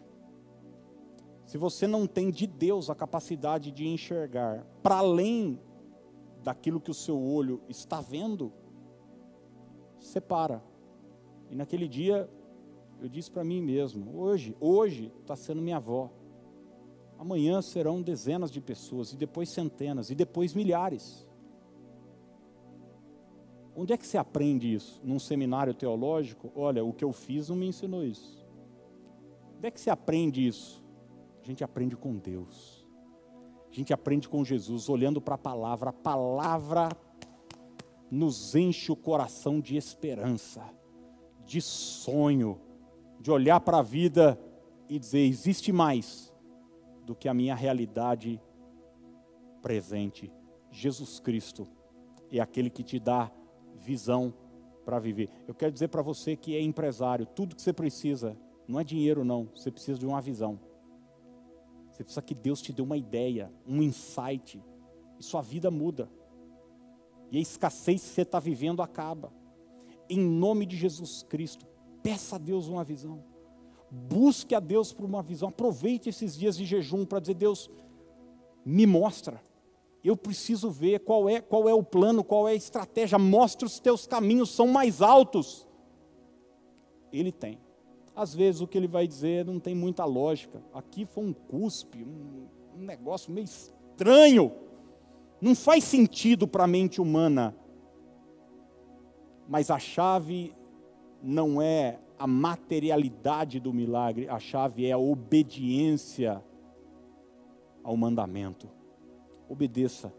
[1.46, 5.60] Se você não tem de Deus a capacidade de enxergar para além
[6.42, 8.52] daquilo que o seu olho está vendo,
[10.00, 10.64] separa.
[11.50, 12.30] E naquele dia
[13.02, 16.10] eu disse para mim mesmo: hoje, hoje está sendo minha avó.
[17.18, 21.28] Amanhã serão dezenas de pessoas, e depois centenas, e depois milhares.
[23.76, 25.00] Onde é que você aprende isso?
[25.04, 26.52] Num seminário teológico?
[26.56, 28.46] Olha, o que eu fiz não me ensinou isso.
[29.58, 30.84] Onde é que você aprende isso?
[31.42, 32.86] A gente aprende com Deus.
[33.70, 35.92] A gente aprende com Jesus, olhando para a palavra.
[35.92, 36.90] A palavra
[38.10, 40.64] nos enche o coração de esperança,
[41.46, 42.60] de sonho,
[43.22, 44.40] de olhar para a vida
[44.90, 46.34] e dizer: existe mais
[47.06, 48.42] do que a minha realidade
[49.62, 50.32] presente.
[50.72, 51.68] Jesus Cristo
[52.32, 53.32] é aquele que te dá
[53.76, 54.34] visão
[54.84, 55.30] para viver.
[55.48, 58.36] Eu quero dizer para você que é empresário, tudo que você precisa
[58.68, 60.60] não é dinheiro, não, você precisa de uma visão.
[61.92, 64.64] Você precisa que Deus te dê uma ideia, um insight,
[65.20, 66.10] e sua vida muda.
[67.30, 69.32] E a escassez que você está vivendo acaba.
[70.10, 71.68] Em nome de Jesus Cristo,
[72.04, 73.24] peça a Deus uma visão.
[73.90, 75.50] Busque a Deus por uma visão.
[75.50, 77.70] Aproveite esses dias de jejum para dizer: Deus,
[78.66, 79.42] me mostra.
[80.04, 83.20] Eu preciso ver qual é, qual é o plano, qual é a estratégia.
[83.20, 85.68] Mostra os teus caminhos, são mais altos.
[87.12, 87.60] Ele tem
[88.16, 90.62] às vezes o que ele vai dizer não tem muita lógica.
[90.74, 92.48] Aqui foi um cuspe, um,
[92.78, 94.52] um negócio meio estranho.
[95.40, 97.56] Não faz sentido para a mente humana.
[99.48, 100.54] Mas a chave
[101.22, 106.44] não é a materialidade do milagre, a chave é a obediência
[107.84, 108.70] ao mandamento.
[109.50, 110.14] Obedeça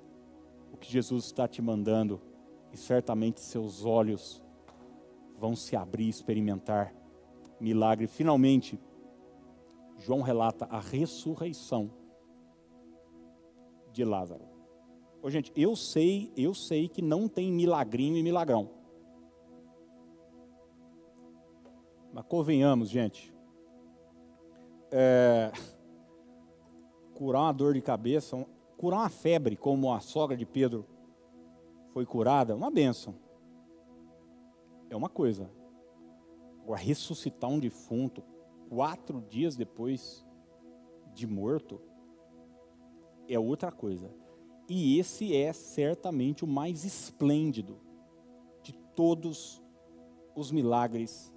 [0.72, 2.20] o que Jesus está te mandando,
[2.72, 4.42] e certamente seus olhos
[5.38, 6.94] vão se abrir e experimentar
[7.61, 8.07] milagre.
[8.07, 8.80] Finalmente,
[9.98, 11.90] João relata a ressurreição
[13.92, 14.44] de Lázaro.
[15.22, 18.82] Ô, gente, eu sei, eu sei que não tem milagrinho e milagrão.
[22.12, 23.32] Mas convenhamos, gente.
[24.90, 25.50] É,
[27.14, 28.46] curar uma dor de cabeça,
[28.76, 30.86] curar uma febre, como a sogra de Pedro
[31.88, 33.14] foi curada, uma benção.
[34.90, 35.50] É uma coisa.
[36.62, 38.22] Agora, ressuscitar um defunto
[38.68, 40.24] quatro dias depois
[41.14, 41.80] de morto
[43.28, 44.10] é outra coisa.
[44.68, 47.80] E esse é certamente o mais esplêndido
[48.62, 49.62] de todos
[50.34, 51.32] os milagres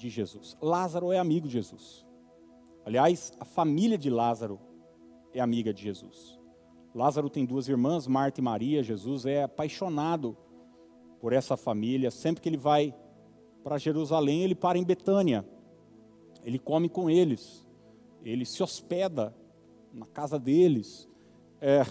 [0.00, 0.56] de Jesus.
[0.62, 2.06] Lázaro é amigo de Jesus.
[2.84, 4.58] Aliás, a família de Lázaro
[5.34, 6.38] é amiga de Jesus.
[6.94, 8.82] Lázaro tem duas irmãs, Marta e Maria.
[8.82, 10.36] Jesus é apaixonado
[11.20, 12.10] por essa família.
[12.10, 12.94] Sempre que ele vai
[13.62, 15.46] para Jerusalém, ele para em Betânia.
[16.42, 17.66] Ele come com eles.
[18.24, 19.36] Ele se hospeda
[19.92, 21.06] na casa deles.
[21.60, 21.84] É,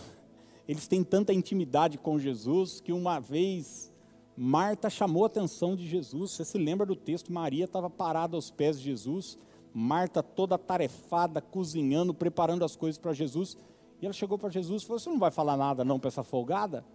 [0.68, 3.94] eles têm tanta intimidade com Jesus que uma vez
[4.42, 6.32] Marta chamou a atenção de Jesus.
[6.32, 7.30] Você se lembra do texto?
[7.30, 9.38] Maria estava parada aos pés de Jesus.
[9.74, 13.58] Marta toda tarefada, cozinhando, preparando as coisas para Jesus.
[14.02, 16.24] E ela chegou para Jesus e falou: Você não vai falar nada não para essa
[16.24, 16.86] folgada?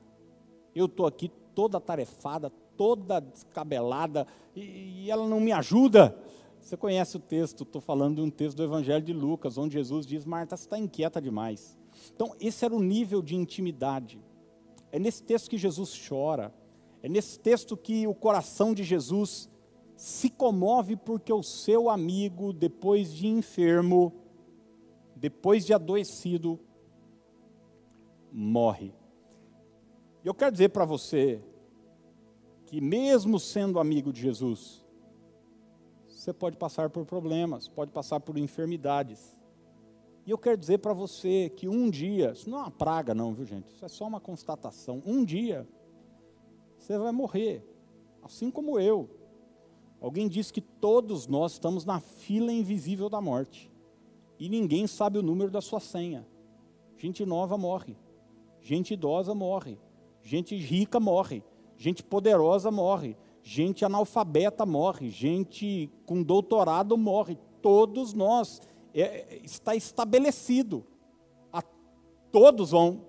[0.74, 4.26] Eu estou aqui toda tarefada, toda descabelada
[4.56, 6.18] e, e ela não me ajuda.
[6.58, 10.06] Você conhece o texto, estou falando de um texto do Evangelho de Lucas, onde Jesus
[10.06, 11.76] diz: Marta, você está inquieta demais.
[12.10, 14.18] Então, esse era o nível de intimidade.
[14.90, 16.50] É nesse texto que Jesus chora,
[17.04, 19.50] é nesse texto que o coração de Jesus
[19.94, 24.10] se comove porque o seu amigo, depois de enfermo,
[25.14, 26.58] depois de adoecido,
[28.32, 28.94] morre.
[30.24, 31.42] Eu quero dizer para você,
[32.64, 34.82] que, mesmo sendo amigo de Jesus,
[36.08, 39.38] você pode passar por problemas, pode passar por enfermidades.
[40.24, 43.34] E eu quero dizer para você que um dia, isso não é uma praga, não,
[43.34, 43.70] viu gente?
[43.74, 45.02] Isso é só uma constatação.
[45.04, 45.68] Um dia,
[46.84, 47.64] você vai morrer,
[48.22, 49.08] assim como eu.
[50.02, 53.72] Alguém disse que todos nós estamos na fila invisível da morte.
[54.38, 56.26] E ninguém sabe o número da sua senha.
[56.98, 57.96] Gente nova morre.
[58.60, 59.78] Gente idosa morre.
[60.22, 61.42] Gente rica morre.
[61.78, 63.16] Gente poderosa morre.
[63.42, 65.08] Gente analfabeta morre.
[65.08, 67.38] Gente com doutorado morre.
[67.62, 68.60] Todos nós.
[68.92, 70.84] É, está estabelecido.
[71.50, 71.62] A,
[72.30, 73.06] todos vão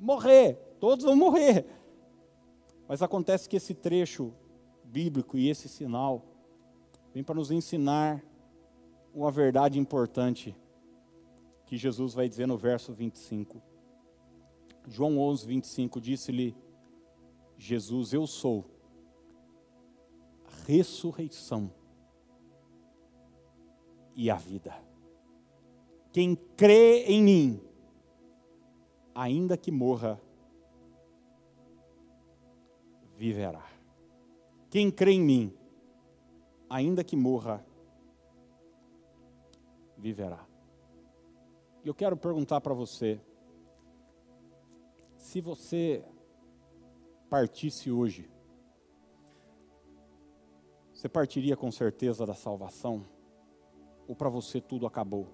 [0.00, 0.54] morrer.
[0.80, 1.66] Todos vão morrer.
[2.90, 4.34] Mas acontece que esse trecho
[4.82, 6.24] bíblico e esse sinal
[7.14, 8.20] vem para nos ensinar
[9.14, 10.56] uma verdade importante
[11.66, 13.62] que Jesus vai dizer no verso 25.
[14.88, 16.56] João 11, 25 disse-lhe
[17.56, 18.68] Jesus: Eu sou
[20.44, 21.70] a ressurreição
[24.16, 24.74] e a vida.
[26.12, 27.60] Quem crê em mim,
[29.14, 30.20] ainda que morra,
[33.20, 33.62] viverá.
[34.70, 35.54] Quem crê em mim,
[36.70, 37.62] ainda que morra,
[39.98, 40.46] viverá.
[41.84, 43.20] E eu quero perguntar para você,
[45.18, 46.02] se você
[47.28, 48.30] partisse hoje,
[50.94, 53.04] você partiria com certeza da salvação?
[54.08, 55.28] Ou para você tudo acabou?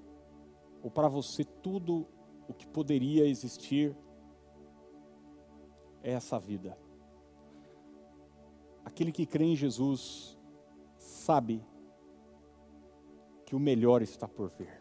[0.82, 2.04] Ou para você tudo
[2.48, 3.96] o que poderia existir
[6.02, 6.85] é essa vida?
[8.86, 10.38] Aquele que crê em Jesus
[10.96, 11.60] sabe
[13.44, 14.80] que o melhor está por vir.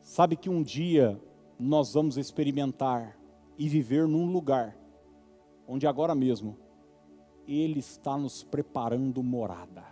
[0.00, 1.18] Sabe que um dia
[1.56, 3.16] nós vamos experimentar
[3.56, 4.76] e viver num lugar
[5.64, 6.58] onde agora mesmo
[7.46, 9.84] Ele está nos preparando morada.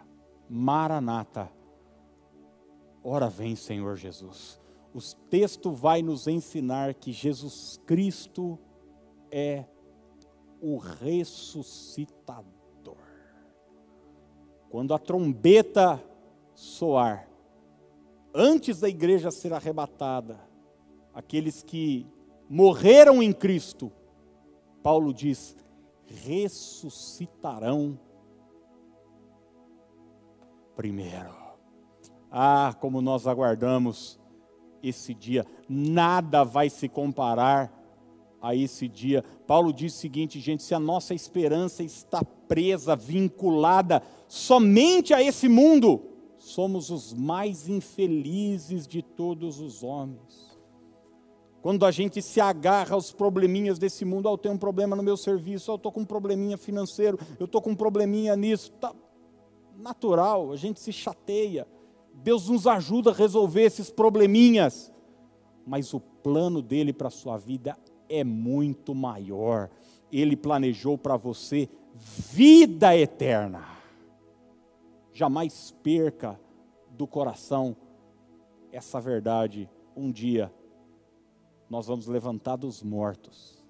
[0.48, 1.48] Maranata.
[3.04, 4.60] Ora vem, Senhor Jesus.
[4.92, 8.58] O texto vai nos ensinar que Jesus Cristo
[9.30, 9.64] é
[10.60, 12.59] o ressuscitador
[14.70, 16.02] quando a trombeta
[16.54, 17.28] soar,
[18.32, 20.38] antes da igreja ser arrebatada,
[21.12, 22.06] aqueles que
[22.48, 23.92] morreram em Cristo,
[24.82, 25.56] Paulo diz,
[26.06, 27.98] ressuscitarão
[30.76, 31.34] primeiro.
[32.30, 34.18] Ah, como nós aguardamos
[34.82, 37.70] esse dia, nada vai se comparar
[38.40, 39.24] a esse dia.
[39.46, 45.48] Paulo diz o seguinte, gente: se a nossa esperança está presa, vinculada somente a esse
[45.48, 46.02] mundo,
[46.38, 50.50] somos os mais infelizes de todos os homens.
[51.62, 55.02] Quando a gente se agarra aos probleminhas desse mundo, ah, eu tenho um problema no
[55.02, 58.72] meu serviço, ah, eu estou com um probleminha financeiro, eu estou com um probleminha nisso,
[58.72, 58.94] tá
[59.76, 61.68] natural, a gente se chateia.
[62.14, 64.90] Deus nos ajuda a resolver esses probleminhas,
[65.66, 67.76] mas o plano dele para a sua vida
[68.10, 69.70] é muito maior.
[70.12, 73.64] Ele planejou para você vida eterna.
[75.12, 76.38] Jamais perca
[76.90, 77.76] do coração
[78.72, 79.70] essa verdade.
[79.96, 80.52] Um dia
[81.68, 83.64] nós vamos levantar dos mortos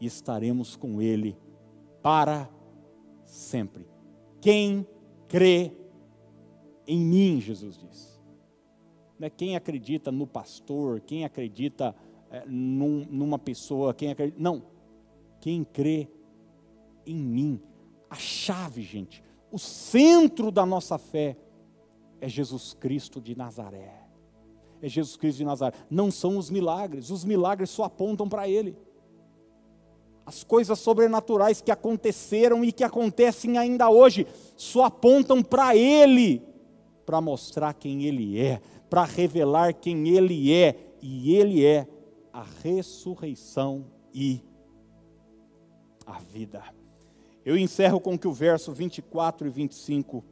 [0.00, 1.36] e estaremos com Ele
[2.02, 2.48] para
[3.26, 3.86] sempre.
[4.40, 4.86] Quem
[5.28, 5.72] crê
[6.86, 8.18] em mim, Jesus diz.
[9.18, 11.94] Não é quem acredita no pastor, quem acredita
[12.30, 14.40] é, num, numa pessoa, quem acredita.
[14.40, 14.62] Não.
[15.40, 16.08] Quem crê
[17.06, 17.60] em mim.
[18.10, 21.36] A chave, gente, o centro da nossa fé
[22.20, 24.06] é Jesus Cristo de Nazaré.
[24.80, 25.76] É Jesus Cristo de Nazaré.
[25.90, 28.76] Não são os milagres, os milagres só apontam para Ele.
[30.24, 34.26] As coisas sobrenaturais que aconteceram e que acontecem ainda hoje
[34.56, 36.42] só apontam para Ele,
[37.06, 38.60] para mostrar quem Ele é,
[38.90, 41.88] para revelar quem Ele é, e Ele é
[42.38, 43.84] a ressurreição
[44.14, 44.40] e
[46.06, 46.62] a vida.
[47.44, 50.24] Eu encerro com o que o verso 24 e 25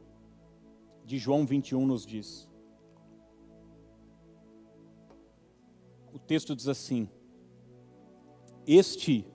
[1.03, 2.49] de João 21 nos diz.
[6.13, 7.09] O texto diz assim:
[8.65, 9.27] Este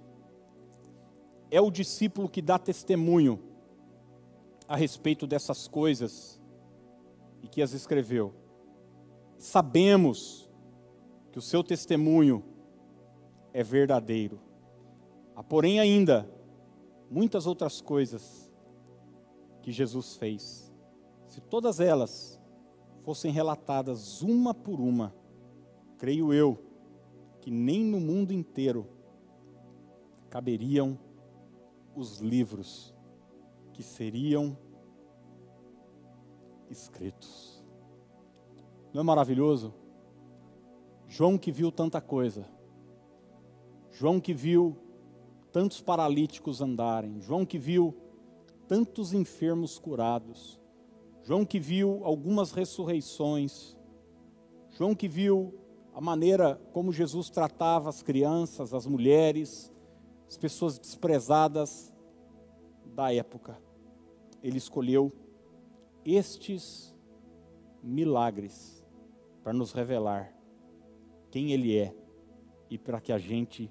[1.50, 3.38] é o discípulo que dá testemunho
[4.66, 6.40] a respeito dessas coisas
[7.42, 8.32] e que as escreveu.
[9.36, 10.50] Sabemos
[11.32, 12.51] que o seu testemunho
[13.52, 14.40] é verdadeiro.
[15.34, 16.28] Há, porém, ainda
[17.10, 18.50] muitas outras coisas
[19.62, 20.72] que Jesus fez.
[21.28, 22.40] Se todas elas
[23.02, 25.14] fossem relatadas uma por uma,
[25.98, 26.58] creio eu
[27.40, 28.86] que nem no mundo inteiro
[30.30, 30.98] caberiam
[31.94, 32.94] os livros
[33.72, 34.56] que seriam
[36.70, 37.62] escritos.
[38.92, 39.74] Não é maravilhoso?
[41.08, 42.46] João que viu tanta coisa,
[44.02, 44.76] João que viu
[45.52, 47.94] tantos paralíticos andarem, João que viu
[48.66, 50.60] tantos enfermos curados,
[51.22, 53.78] João que viu algumas ressurreições,
[54.70, 55.54] João que viu
[55.94, 59.72] a maneira como Jesus tratava as crianças, as mulheres,
[60.26, 61.94] as pessoas desprezadas
[62.96, 63.56] da época.
[64.42, 65.12] Ele escolheu
[66.04, 66.92] estes
[67.80, 68.84] milagres
[69.44, 70.36] para nos revelar
[71.30, 71.94] quem Ele é
[72.68, 73.70] e para que a gente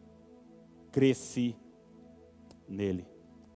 [0.91, 1.55] cresce
[2.67, 3.05] nele.